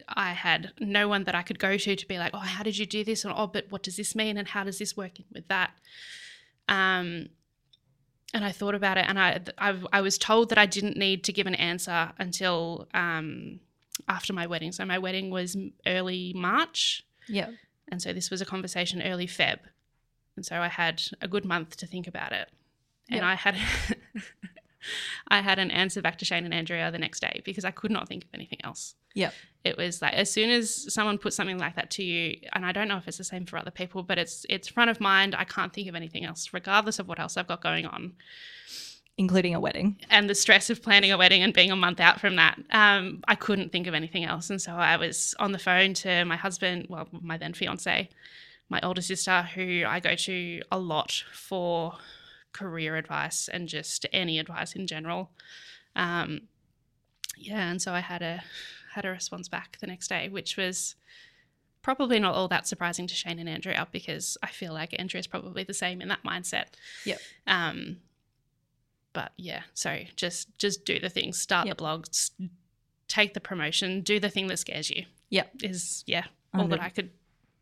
I 0.08 0.32
had 0.34 0.72
no 0.80 1.08
one 1.08 1.24
that 1.26 1.36
I 1.36 1.42
could 1.42 1.60
go 1.60 1.78
to 1.78 1.96
to 1.96 2.08
be 2.08 2.18
like, 2.18 2.32
"Oh, 2.34 2.40
how 2.40 2.64
did 2.64 2.78
you 2.78 2.86
do 2.86 3.04
this?" 3.04 3.26
and 3.26 3.34
"Oh, 3.36 3.48
but 3.48 3.66
what 3.70 3.84
does 3.84 3.98
this 3.98 4.16
mean?" 4.16 4.38
and 4.38 4.48
"How 4.48 4.64
does 4.64 4.80
this 4.80 4.96
work 4.96 5.20
in 5.20 5.26
with 5.34 5.48
that?" 5.48 5.72
Um, 6.70 7.30
and 8.34 8.46
I 8.46 8.52
thought 8.52 8.76
about 8.76 8.98
it, 8.98 9.06
and 9.08 9.20
I, 9.20 9.42
I 9.58 9.78
I 9.92 10.02
was 10.02 10.18
told 10.18 10.50
that 10.50 10.58
I 10.58 10.66
didn't 10.66 10.96
need 10.96 11.26
to 11.26 11.34
give 11.34 11.48
an 11.48 11.56
answer 11.56 12.14
until 12.18 12.88
um, 12.94 13.60
after 14.08 14.34
my 14.34 14.48
wedding. 14.48 14.72
So 14.72 14.86
my 14.86 14.98
wedding 15.00 15.30
was 15.30 15.56
early 15.86 16.34
March, 16.36 17.06
Yeah. 17.28 17.50
and 17.90 18.02
so 18.02 18.14
this 18.14 18.30
was 18.32 18.42
a 18.42 18.46
conversation 18.46 19.02
early 19.02 19.28
Feb, 19.28 19.60
and 20.36 20.46
so 20.46 20.58
I 20.62 20.68
had 20.68 21.02
a 21.22 21.28
good 21.28 21.46
month 21.46 21.78
to 21.78 21.88
think 21.88 22.08
about 22.08 22.32
it, 22.32 22.50
and 23.10 23.20
Yeah. 23.22 23.28
I 23.28 23.36
had. 23.36 23.56
I 25.28 25.42
had 25.42 25.60
an 25.60 25.70
answer 25.70 26.02
back 26.02 26.18
to 26.18 26.26
Shane 26.26 26.44
and 26.44 26.54
Andrea 26.56 26.90
the 26.90 26.98
next 26.98 27.20
day 27.20 27.44
because 27.46 27.64
I 27.64 27.70
could 27.70 27.92
not 27.92 28.08
think 28.08 28.24
of 28.24 28.32
anything 28.34 28.58
else 28.64 28.96
Yeah. 29.14 29.30
it 29.64 29.78
was 29.78 30.02
like 30.02 30.14
as 30.16 30.32
soon 30.32 30.50
as 30.50 30.92
someone 30.92 31.20
puts 31.20 31.36
something 31.36 31.60
like 31.60 31.76
that 31.76 31.92
to 31.92 32.04
you 32.04 32.38
and 32.54 32.66
i 32.66 32.72
don't 32.72 32.88
know 32.88 32.98
if 32.98 33.08
it's 33.08 33.20
the 33.20 33.24
same 33.24 33.46
for 33.46 33.58
other 33.58 33.70
people 33.70 34.02
but 34.02 34.18
it's 34.18 34.44
it's 34.50 34.68
front 34.68 34.90
of 34.90 35.00
mind 35.00 35.36
i 35.36 35.44
can't 35.44 35.72
think 35.72 35.88
of 35.88 35.94
anything 35.94 36.26
else 36.26 36.52
regardless 36.52 36.98
of 36.98 37.08
what 37.08 37.20
else 37.20 37.38
i've 37.38 37.48
got 37.48 37.62
going 37.62 37.86
on 37.86 38.14
Including 39.18 39.54
a 39.54 39.60
wedding. 39.60 39.98
and 40.10 40.30
the 40.30 40.34
stress 40.36 40.70
of 40.70 40.82
planning 40.82 41.12
a 41.12 41.18
wedding 41.18 41.44
and 41.44 41.54
being 41.54 41.70
a 41.72 41.76
month 41.76 42.00
out 42.00 42.20
from 42.20 42.38
that 42.38 42.58
um, 42.72 43.22
i 43.28 43.36
couldn't 43.36 43.72
think 43.72 43.86
of 43.86 43.94
anything 43.94 44.24
else 44.26 44.50
and 44.50 44.60
so 44.62 44.72
i 44.74 44.96
was 44.98 45.36
on 45.38 45.52
the 45.52 45.60
phone 45.60 45.94
to 45.94 46.24
my 46.26 46.36
husband 46.38 46.88
well 46.90 47.08
my 47.12 47.38
then 47.38 47.54
fiance 47.54 48.10
my 48.70 48.80
older 48.82 49.02
sister 49.02 49.44
who 49.54 49.84
i 49.88 50.00
go 50.00 50.16
to 50.16 50.62
a 50.72 50.80
lot 50.80 51.24
for 51.34 51.94
career 52.54 52.96
advice 52.96 53.48
and 53.48 53.68
just 53.68 54.06
any 54.12 54.40
advice 54.40 54.74
in 54.76 54.88
general 54.88 55.30
um, 55.96 56.42
yeah 57.38 57.70
and 57.70 57.82
so 57.82 57.92
i 57.94 58.00
had 58.00 58.22
a 58.22 58.42
had 58.94 59.06
a 59.06 59.10
response 59.10 59.48
back 59.48 59.78
the 59.82 59.88
next 59.88 60.08
day 60.08 60.30
which 60.30 60.58
was 60.58 60.96
probably 61.82 62.18
not 62.20 62.34
all 62.34 62.48
that 62.48 62.68
surprising 62.68 63.08
to 63.08 63.14
shane 63.16 63.40
and 63.40 63.50
andrea 63.50 63.88
because 63.92 64.38
i 64.42 64.48
feel 64.48 64.74
like 64.74 64.96
andrea's 65.00 65.28
probably 65.28 65.64
the 65.64 65.74
same 65.74 66.02
in 66.02 66.08
that 66.08 66.24
mindset 66.24 66.68
Yep. 67.06 67.20
um 67.48 67.98
but 69.14 69.32
yeah 69.38 69.62
so 69.74 70.00
just 70.16 70.58
just 70.58 70.86
do 70.86 71.00
the 71.00 71.10
thing 71.10 71.34
start 71.34 71.68
Yep. 71.68 71.78
the 71.78 71.82
blog 71.82 72.06
take 73.08 73.34
the 73.34 73.40
promotion 73.40 74.02
do 74.02 74.20
the 74.20 74.30
thing 74.30 74.48
that 74.48 74.58
scares 74.60 74.90
you 74.90 75.06
Yep. 75.30 75.52
is 75.64 76.04
yeah 76.08 76.26
all 76.54 76.68
that 76.68 76.82
i 76.82 76.90
could 76.90 77.10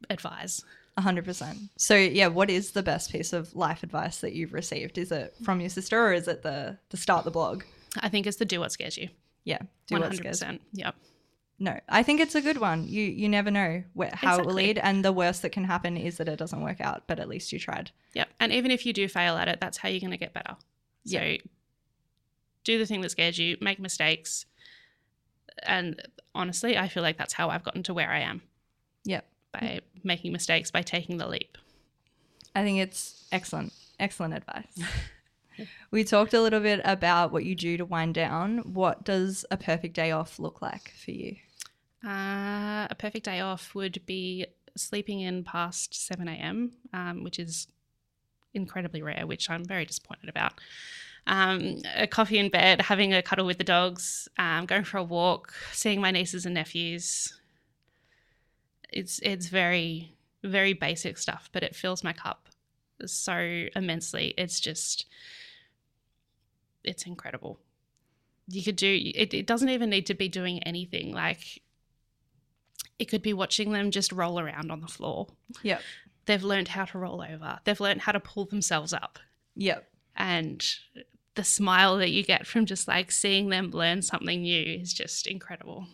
advise 0.09 0.63
A 0.97 1.01
hundred 1.01 1.25
percent. 1.25 1.57
So 1.77 1.95
yeah, 1.95 2.27
what 2.27 2.49
is 2.49 2.71
the 2.71 2.83
best 2.83 3.11
piece 3.11 3.31
of 3.33 3.55
life 3.55 3.83
advice 3.83 4.17
that 4.19 4.33
you've 4.33 4.53
received? 4.53 4.97
Is 4.97 5.11
it 5.11 5.33
from 5.43 5.59
your 5.61 5.69
sister 5.69 5.97
or 5.97 6.11
is 6.13 6.27
it 6.27 6.41
the 6.43 6.77
the 6.89 6.97
start 6.97 7.23
the 7.25 7.31
blog? 7.31 7.63
i 8.01 8.09
think 8.09 8.27
it's 8.27 8.37
the 8.37 8.45
do 8.45 8.59
what 8.59 8.71
scares 8.71 8.97
you 8.97 9.07
Yeah, 9.45 9.59
do 9.87 9.99
what 9.99 10.13
scares. 10.15 10.41
100% 10.41 10.59
yep 10.73 10.95
No, 11.59 11.79
I 11.89 12.03
think 12.03 12.19
it's 12.21 12.35
a 12.35 12.41
good 12.41 12.57
one. 12.59 12.87
You 12.87 13.03
you 13.03 13.27
never 13.29 13.51
know 13.51 13.83
where, 13.93 14.11
how 14.13 14.39
it 14.39 14.45
will 14.45 14.53
lead, 14.53 14.77
and 14.77 15.03
the 15.03 15.11
worst 15.13 15.41
that 15.41 15.51
can 15.51 15.65
happen 15.65 15.97
is 15.97 16.17
that 16.17 16.27
it 16.29 16.37
doesn't 16.39 16.61
work 16.63 16.79
out. 16.81 17.03
But 17.07 17.19
at 17.19 17.27
least 17.27 17.51
you 17.53 17.59
tried. 17.59 17.91
Yep. 18.13 18.27
And 18.39 18.51
even 18.53 18.71
if 18.71 18.85
you 18.85 18.93
do 18.93 19.07
fail 19.09 19.35
at 19.37 19.47
it, 19.49 19.59
that's 19.61 19.77
how 19.77 19.89
you're 19.89 19.99
going 20.07 20.17
to 20.19 20.25
get 20.25 20.33
better. 20.33 20.55
So 21.09 21.19
Yeah. 21.21 21.37
do 22.63 22.77
the 22.77 22.85
thing 22.85 23.01
that 23.01 23.11
scares 23.11 23.37
you, 23.37 23.57
make 23.61 23.79
mistakes. 23.79 24.45
And 25.63 26.01
honestly, 26.35 26.77
I 26.77 26.87
feel 26.87 27.03
like 27.03 27.17
that's 27.17 27.33
how 27.33 27.49
I've 27.49 27.63
gotten 27.63 27.83
to 27.83 27.93
where 27.93 28.09
I 28.09 28.19
am 28.19 28.41
Yep, 29.05 29.25
by 29.51 29.81
making 30.03 30.31
mistakes, 30.31 30.71
by 30.71 30.81
taking 30.81 31.17
the 31.17 31.27
leap. 31.27 31.57
I 32.55 32.63
think 32.63 32.79
it's 32.79 33.27
excellent, 33.31 33.73
excellent 33.99 34.33
advice. 34.35 34.77
we 35.91 36.03
talked 36.03 36.33
a 36.33 36.41
little 36.41 36.59
bit 36.59 36.81
about 36.85 37.31
what 37.31 37.45
you 37.45 37.55
do 37.55 37.77
to 37.77 37.85
wind 37.85 38.13
down. 38.15 38.59
What 38.59 39.03
does 39.03 39.45
a 39.51 39.57
perfect 39.57 39.93
day 39.95 40.11
off 40.11 40.39
look 40.39 40.61
like 40.61 40.93
for 41.03 41.11
you? 41.11 41.35
Uh, 42.03 42.87
a 42.89 42.95
perfect 42.97 43.25
day 43.25 43.41
off 43.41 43.75
would 43.75 44.01
be 44.05 44.45
sleeping 44.77 45.19
in 45.19 45.43
past 45.43 45.93
7 45.93 46.27
a.m., 46.27 46.71
um, 46.93 47.23
which 47.23 47.39
is 47.39 47.67
incredibly 48.53 49.01
rare, 49.01 49.25
which 49.25 49.49
I'm 49.49 49.65
very 49.65 49.85
disappointed 49.85 50.29
about. 50.29 50.53
Um, 51.27 51.77
a 51.95 52.07
coffee 52.07 52.39
in 52.39 52.49
bed, 52.49 52.81
having 52.81 53.13
a 53.13 53.21
cuddle 53.21 53.45
with 53.45 53.57
the 53.57 53.63
dogs, 53.63 54.27
um, 54.37 54.65
going 54.65 54.83
for 54.83 54.97
a 54.97 55.03
walk, 55.03 55.53
seeing 55.71 56.01
my 56.01 56.11
nieces 56.11 56.45
and 56.45 56.55
nephews. 56.55 57.39
It's 58.91 59.19
it's 59.19 59.47
very 59.47 60.15
very 60.43 60.73
basic 60.73 61.17
stuff, 61.17 61.49
but 61.51 61.63
it 61.63 61.75
fills 61.75 62.03
my 62.03 62.13
cup 62.13 62.49
so 63.05 63.67
immensely. 63.75 64.33
It's 64.37 64.59
just 64.59 65.05
it's 66.83 67.05
incredible. 67.05 67.59
You 68.47 68.63
could 68.63 68.77
do 68.77 68.99
it. 69.15 69.33
It 69.33 69.45
doesn't 69.45 69.69
even 69.69 69.91
need 69.91 70.07
to 70.07 70.15
be 70.15 70.27
doing 70.29 70.63
anything 70.63 71.13
like 71.13 71.61
it 72.97 73.05
could 73.05 73.21
be 73.21 73.33
watching 73.33 73.71
them 73.71 73.91
just 73.91 74.11
roll 74.11 74.39
around 74.39 74.71
on 74.71 74.81
the 74.81 74.87
floor. 74.87 75.27
Yep, 75.63 75.81
They've 76.29 76.43
learned 76.43 76.67
how 76.67 76.85
to 76.85 76.99
roll 76.99 77.23
over. 77.27 77.57
They've 77.63 77.79
learned 77.79 78.01
how 78.01 78.11
to 78.11 78.19
pull 78.19 78.45
themselves 78.45 78.93
up. 78.93 79.17
yep, 79.55 79.89
And 80.15 80.63
the 81.33 81.43
smile 81.43 81.97
that 81.97 82.11
you 82.11 82.23
get 82.23 82.45
from 82.45 82.67
just 82.67 82.87
like 82.87 83.11
seeing 83.11 83.49
them 83.49 83.71
learn 83.71 84.03
something 84.03 84.43
new 84.43 84.61
is 84.79 84.93
just 84.93 85.25
incredible. 85.25 85.87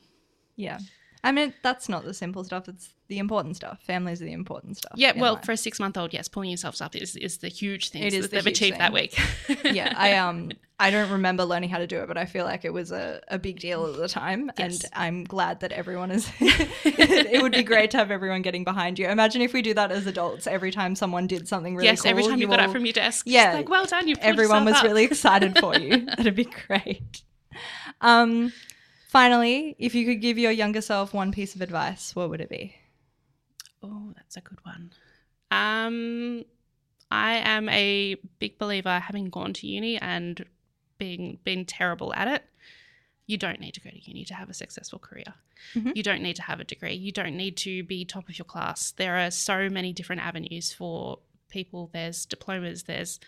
yeah. 0.58 0.80
I 1.26 1.32
mean, 1.32 1.56
that's 1.64 1.90
not 1.90 2.06
the 2.06 2.14
simple 2.14 2.44
stuff. 2.44 2.70
It's 2.70 2.94
the 3.08 3.18
important 3.18 3.56
stuff. 3.56 3.82
Families 3.82 4.22
are 4.22 4.26
the 4.26 4.34
important 4.34 4.78
stuff. 4.78 4.94
Yeah, 4.96 5.14
well, 5.20 5.34
life. 5.34 5.44
for 5.44 5.54
a 5.54 5.58
six 5.58 5.80
month 5.80 5.98
old, 5.98 6.14
yes, 6.14 6.28
pulling 6.28 6.52
yourselves 6.52 6.82
up 6.82 6.96
is, 6.96 7.16
is 7.16 7.40
the 7.40 7.48
huge 7.48 7.90
thing 7.90 8.04
It 8.04 8.14
is 8.14 8.26
that 8.26 8.32
the 8.32 8.36
they've 8.38 8.48
achieved 8.48 8.78
that 8.80 8.94
week. 8.94 9.20
yeah, 9.64 9.92
I 9.98 10.14
um 10.18 10.52
I 10.80 10.92
don't 10.92 11.10
remember 11.10 11.46
learning 11.46 11.70
how 11.70 11.80
to 11.80 11.88
do 11.88 12.00
it, 12.02 12.08
but 12.08 12.18
I 12.18 12.26
feel 12.26 12.46
like 12.46 12.64
it 12.64 12.74
was 12.74 12.92
a, 12.92 13.22
a 13.30 13.40
big 13.40 13.60
deal 13.60 13.88
at 13.88 13.96
the 13.96 14.08
time. 14.08 14.52
Yes. 14.60 14.84
And 14.84 14.92
I'm 14.94 15.24
glad 15.24 15.62
that 15.62 15.72
everyone 15.72 16.12
is. 16.12 16.30
it 16.40 17.42
would 17.42 17.54
be 17.54 17.64
great 17.64 17.92
to 17.92 17.98
have 17.98 18.12
everyone 18.12 18.44
getting 18.44 18.64
behind 18.64 19.00
you. 19.00 19.08
Imagine 19.08 19.42
if 19.42 19.52
we 19.54 19.64
do 19.64 19.74
that 19.74 19.92
as 19.92 20.06
adults 20.06 20.46
every 20.46 20.72
time 20.72 20.94
someone 20.94 21.26
did 21.28 21.48
something 21.48 21.76
really 21.76 21.88
yes, 21.88 22.02
cool. 22.02 22.12
every 22.12 22.24
time 22.24 22.40
you, 22.40 22.48
got 22.48 22.60
all- 22.60 22.66
up 22.66 22.72
from 22.72 22.86
your 22.86 22.94
desk, 22.94 23.26
Yeah. 23.26 23.54
like 23.54 23.70
well 23.70 23.86
done, 23.86 24.08
you. 24.08 24.16
everyone 24.20 24.66
was 24.66 24.84
really 24.84 25.06
excited 25.06 25.58
for 25.58 25.76
you. 25.76 26.06
That'd 26.06 26.36
be 26.36 26.46
great. 26.68 27.24
Um, 28.02 28.52
finally, 29.16 29.78
if 29.80 29.96
you 29.96 30.06
could 30.06 30.20
give 30.20 30.38
your 30.38 30.52
younger 30.52 30.82
self 30.82 31.14
one 31.14 31.32
piece 31.32 31.56
of 31.56 31.62
advice, 31.62 32.14
what 32.16 32.30
would 32.30 32.42
it 32.42 32.50
be? 32.50 32.76
Oh, 33.82 34.12
that's 34.16 34.36
a 34.36 34.42
good 34.42 34.60
one. 34.64 34.92
Um, 35.52 36.44
I 37.10 37.36
am 37.36 37.70
a 37.70 38.16
big 38.40 38.58
believer, 38.58 39.00
having 39.00 39.30
gone 39.30 39.54
to 39.54 39.68
uni 39.68 39.98
and 39.98 40.44
being 40.98 41.40
been 41.46 41.64
terrible 41.64 42.14
at 42.14 42.28
it. 42.28 42.44
You 43.26 43.38
don't 43.38 43.62
need 43.62 43.74
to 43.76 43.82
go 43.82 43.90
to 43.90 44.02
uni 44.02 44.26
to 44.26 44.34
have 44.34 44.50
a 44.50 44.54
successful 44.54 45.00
career. 45.00 45.34
Mhm. 45.76 45.96
You 45.96 46.04
don't 46.04 46.22
need 46.22 46.36
to 46.36 46.42
have 46.42 46.60
a 46.60 46.66
degree. 46.66 46.96
You 46.96 47.14
don't 47.14 47.38
need 47.38 47.56
to 47.58 47.84
be 47.84 48.04
top 48.04 48.28
of 48.28 48.38
your 48.38 48.46
class. 48.46 48.92
There 48.92 49.16
are 49.16 49.32
so 49.32 49.70
many 49.70 49.94
different 49.94 50.24
avenues 50.24 50.74
for 50.74 51.20
people. 51.48 51.90
There's 51.94 52.26
diplomas. 52.26 52.84
There's 52.84 53.22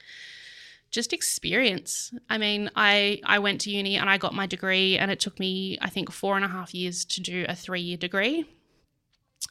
just 0.91 1.13
experience. 1.13 2.13
I 2.29 2.37
mean, 2.37 2.69
I 2.75 3.19
I 3.25 3.39
went 3.39 3.61
to 3.61 3.71
uni 3.71 3.97
and 3.97 4.09
I 4.09 4.17
got 4.17 4.33
my 4.33 4.45
degree, 4.45 4.97
and 4.97 5.11
it 5.11 5.19
took 5.19 5.39
me 5.39 5.77
I 5.81 5.89
think 5.89 6.11
four 6.11 6.35
and 6.35 6.45
a 6.45 6.49
half 6.49 6.73
years 6.73 7.05
to 7.05 7.21
do 7.21 7.45
a 7.47 7.55
three 7.55 7.81
year 7.81 7.97
degree. 7.97 8.45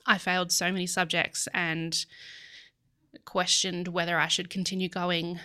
I 0.06 0.18
failed 0.18 0.52
so 0.52 0.70
many 0.72 0.86
subjects 0.86 1.48
and 1.54 2.04
questioned 3.24 3.88
whether 3.88 4.18
I 4.18 4.28
should 4.28 4.50
continue 4.50 4.88
going 4.88 5.40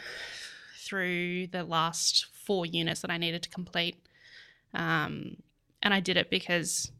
through 0.77 1.47
the 1.47 1.63
last 1.63 2.25
four 2.33 2.65
units 2.65 3.01
that 3.01 3.11
I 3.11 3.17
needed 3.17 3.43
to 3.43 3.49
complete. 3.49 3.97
Um, 4.73 5.37
and 5.81 5.93
I 5.93 5.99
did 5.99 6.17
it 6.17 6.29
because 6.29 6.91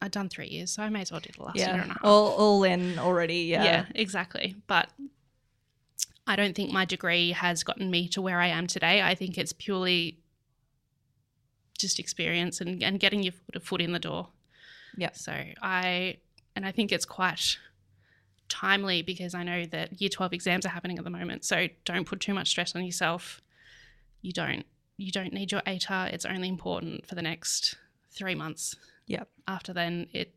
I'd 0.00 0.10
done 0.10 0.28
three 0.28 0.48
years, 0.48 0.70
so 0.72 0.82
I 0.82 0.88
may 0.90 1.02
as 1.02 1.10
well 1.10 1.20
do 1.20 1.30
the 1.36 1.42
last 1.42 1.56
year 1.56 1.82
and 1.82 1.90
a 1.90 1.94
half. 1.94 2.00
all 2.04 2.28
all 2.32 2.64
in 2.64 2.98
already. 2.98 3.42
Yeah, 3.42 3.64
Yeah, 3.64 3.84
exactly. 3.94 4.54
But 4.66 4.88
I 6.28 6.36
don't 6.36 6.54
think 6.54 6.70
my 6.70 6.84
degree 6.84 7.32
has 7.32 7.64
gotten 7.64 7.90
me 7.90 8.06
to 8.08 8.20
where 8.20 8.38
I 8.38 8.48
am 8.48 8.66
today. 8.66 9.00
I 9.00 9.14
think 9.14 9.38
it's 9.38 9.54
purely 9.54 10.20
just 11.78 11.98
experience 11.98 12.60
and, 12.60 12.82
and 12.82 13.00
getting 13.00 13.22
your 13.22 13.32
foot, 13.32 13.56
a 13.56 13.60
foot 13.60 13.80
in 13.80 13.92
the 13.92 13.98
door. 13.98 14.28
Yeah. 14.96 15.10
So 15.14 15.32
I, 15.62 16.18
and 16.54 16.66
I 16.66 16.70
think 16.70 16.92
it's 16.92 17.06
quite 17.06 17.56
timely 18.50 19.00
because 19.00 19.34
I 19.34 19.42
know 19.42 19.64
that 19.66 20.00
year 20.02 20.10
12 20.10 20.34
exams 20.34 20.66
are 20.66 20.70
happening 20.70 20.98
at 20.98 21.04
the 21.04 21.10
moment. 21.10 21.46
So 21.46 21.68
don't 21.86 22.06
put 22.06 22.20
too 22.20 22.34
much 22.34 22.48
stress 22.48 22.76
on 22.76 22.84
yourself. 22.84 23.40
You 24.20 24.32
don't, 24.32 24.66
you 24.98 25.10
don't 25.10 25.32
need 25.32 25.50
your 25.50 25.62
ATAR. 25.62 26.12
It's 26.12 26.26
only 26.26 26.48
important 26.48 27.06
for 27.06 27.14
the 27.14 27.22
next 27.22 27.76
three 28.10 28.34
months. 28.34 28.76
Yeah. 29.06 29.24
After 29.46 29.72
then, 29.72 30.08
it, 30.12 30.34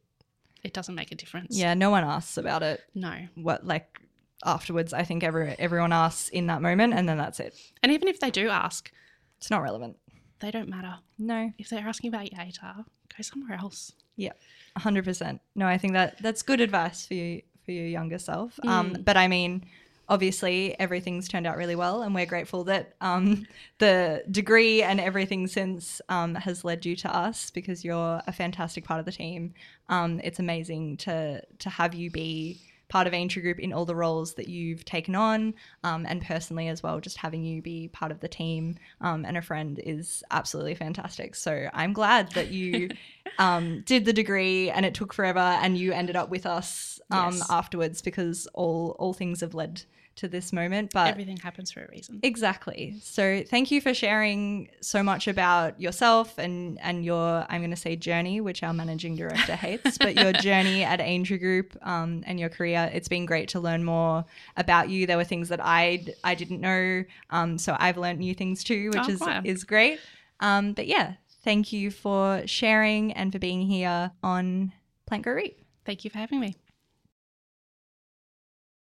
it 0.64 0.74
doesn't 0.74 0.96
make 0.96 1.12
a 1.12 1.16
difference. 1.16 1.58
yeah. 1.58 1.74
No 1.74 1.90
one 1.90 2.06
asks 2.06 2.38
about 2.38 2.64
it. 2.64 2.82
No. 2.96 3.28
What 3.36 3.66
like 3.66 4.00
afterwards? 4.46 4.94
I 4.94 5.04
think 5.04 5.24
every 5.24 5.56
everyone 5.60 5.94
asks 5.94 6.30
in 6.30 6.48
that 6.48 6.62
moment, 6.62 6.94
and 6.94 7.08
then 7.08 7.18
that's 7.18 7.40
it. 7.40 7.54
And 7.84 7.92
even 7.92 8.08
if 8.08 8.20
they 8.20 8.32
do 8.32 8.50
ask, 8.50 8.92
It's 9.38 9.50
not 9.50 9.62
relevant. 9.62 9.98
they 10.40 10.52
don't 10.52 10.70
matter. 10.70 10.96
No, 11.18 11.52
If 11.58 11.70
they're 11.70 11.88
asking 11.88 12.10
about 12.10 12.32
your 12.32 12.42
ATAR, 12.42 12.78
go 13.18 13.22
somewhere 13.22 13.58
else. 13.60 13.94
Yeah, 14.16 14.34
hundred 14.78 15.06
percent. 15.06 15.42
No, 15.56 15.66
I 15.68 15.78
think 15.78 15.94
that 15.94 16.18
that's 16.22 16.42
good 16.42 16.62
advice 16.62 17.06
for 17.06 17.14
you 17.16 17.42
for 17.66 17.72
your 17.72 17.86
younger 17.88 18.18
self. 18.20 18.60
Um, 18.64 18.96
Mm. 18.96 19.06
but 19.06 19.18
I 19.18 19.28
mean, 19.28 19.64
obviously, 20.10 20.78
everything's 20.80 21.28
turned 21.28 21.48
out 21.48 21.58
really 21.58 21.76
well, 21.76 22.02
and 22.02 22.14
we're 22.14 22.26
grateful 22.26 22.64
that 22.66 22.96
um, 23.02 23.46
the 23.78 24.24
degree 24.30 24.84
and 24.84 25.00
everything 25.00 25.48
since 25.48 26.02
um, 26.10 26.36
has 26.36 26.64
led 26.66 26.86
you 26.86 26.96
to 26.98 27.16
us 27.16 27.50
because 27.52 27.86
you're 27.86 28.22
a 28.28 28.32
fantastic 28.34 28.84
part 28.84 29.00
of 29.00 29.06
the 29.06 29.12
team. 29.12 29.54
Um, 29.90 30.20
it's 30.24 30.40
amazing 30.40 30.98
to 30.98 31.42
to 31.60 31.70
have 31.70 31.94
you 31.94 32.10
be 32.12 32.62
part 32.92 33.08
of 33.08 33.14
Aintree 33.14 33.42
Group 33.42 33.58
in 33.60 33.72
all 33.74 33.86
the 33.86 33.96
roles 33.96 34.34
that 34.34 34.48
you've 34.50 34.84
taken 34.84 35.16
on, 35.16 35.54
um, 35.84 36.06
and 36.06 36.22
personally 36.22 36.68
as 36.68 36.84
well, 36.84 37.00
just 37.00 37.18
having 37.18 37.44
you 37.44 37.62
be 37.62 37.88
part 37.88 38.12
of 38.12 38.20
the 38.20 38.28
team 38.28 38.76
um, 39.00 39.24
and 39.26 39.38
a 39.38 39.42
friend 39.42 39.80
is 39.84 40.24
absolutely 40.30 40.76
fantastic. 40.76 41.34
So 41.36 41.70
I'm 41.74 41.94
glad 41.94 42.32
that 42.34 42.52
you 42.52 42.90
um, 43.40 43.82
did 43.86 44.04
the 44.04 44.12
degree 44.14 44.70
and 44.70 44.86
it 44.86 44.94
took 44.94 45.14
forever, 45.14 45.40
and 45.40 45.78
you 45.78 45.94
ended 45.94 46.16
up 46.18 46.30
with 46.30 46.46
us 46.46 47.00
um, 47.12 47.38
Yes. 47.38 47.48
afterwards 47.50 48.02
because 48.02 48.46
all 48.54 48.96
all 49.00 49.14
things 49.14 49.40
have 49.42 49.54
led 49.54 49.84
to 50.18 50.28
this 50.28 50.52
moment. 50.52 50.92
But 50.94 51.08
Everything 51.08 51.38
happens 51.38 51.72
for 51.72 51.84
a 51.84 51.88
reason. 51.90 52.20
Exactly. 52.22 52.96
So 53.02 53.44
thank 53.48 53.72
you 53.72 53.80
for 53.82 53.94
sharing 53.94 54.70
so 54.82 55.02
much 55.02 55.28
about 55.28 55.80
yourself 55.80 56.38
and 56.38 56.78
and 56.82 57.06
your 57.06 57.46
I'm 57.50 57.62
going 57.62 57.72
to 57.72 57.76
say 57.78 57.96
journey, 57.96 58.42
which 58.42 58.62
our 58.64 58.74
managing 58.74 59.16
director 59.16 59.56
hates, 59.66 59.98
but 59.98 60.16
your 60.16 60.34
journey 60.34 60.84
at 60.84 61.00
Aintree 61.00 61.38
Group 61.38 61.78
um, 61.82 62.24
and 62.28 62.40
your 62.40 62.50
career. 62.50 62.90
It's 62.94 63.08
been 63.08 63.26
great 63.26 63.48
to 63.50 63.60
learn 63.60 63.84
more 63.84 64.26
about 64.58 64.90
you. 64.90 65.08
There 65.08 65.18
were 65.18 65.24
things 65.24 65.50
that 65.50 65.60
I 65.64 66.06
I 66.24 66.36
didn't 66.36 66.62
know, 66.62 67.04
um, 67.30 67.58
so 67.58 67.76
I've 67.80 67.98
learned 67.98 68.20
new 68.20 68.36
things 68.36 68.64
too, 68.64 68.90
which 68.90 69.08
Oh, 69.08 69.12
is 69.12 69.20
wow. 69.22 69.42
is 69.44 69.64
great. 69.64 70.00
Um, 70.42 70.74
but 70.74 70.88
yeah, 70.88 71.14
thank 71.44 71.72
you 71.72 71.90
for 71.92 72.44
sharing 72.46 73.14
and 73.14 73.32
for 73.32 73.40
being 73.40 73.62
here 73.62 74.12
on 74.24 74.74
Plant 75.06 75.24
Grow 75.24 75.34
Reap. 75.36 75.58
Thank 75.86 76.04
you 76.04 76.10
for 76.10 76.18
having 76.20 76.40
me. 76.40 76.56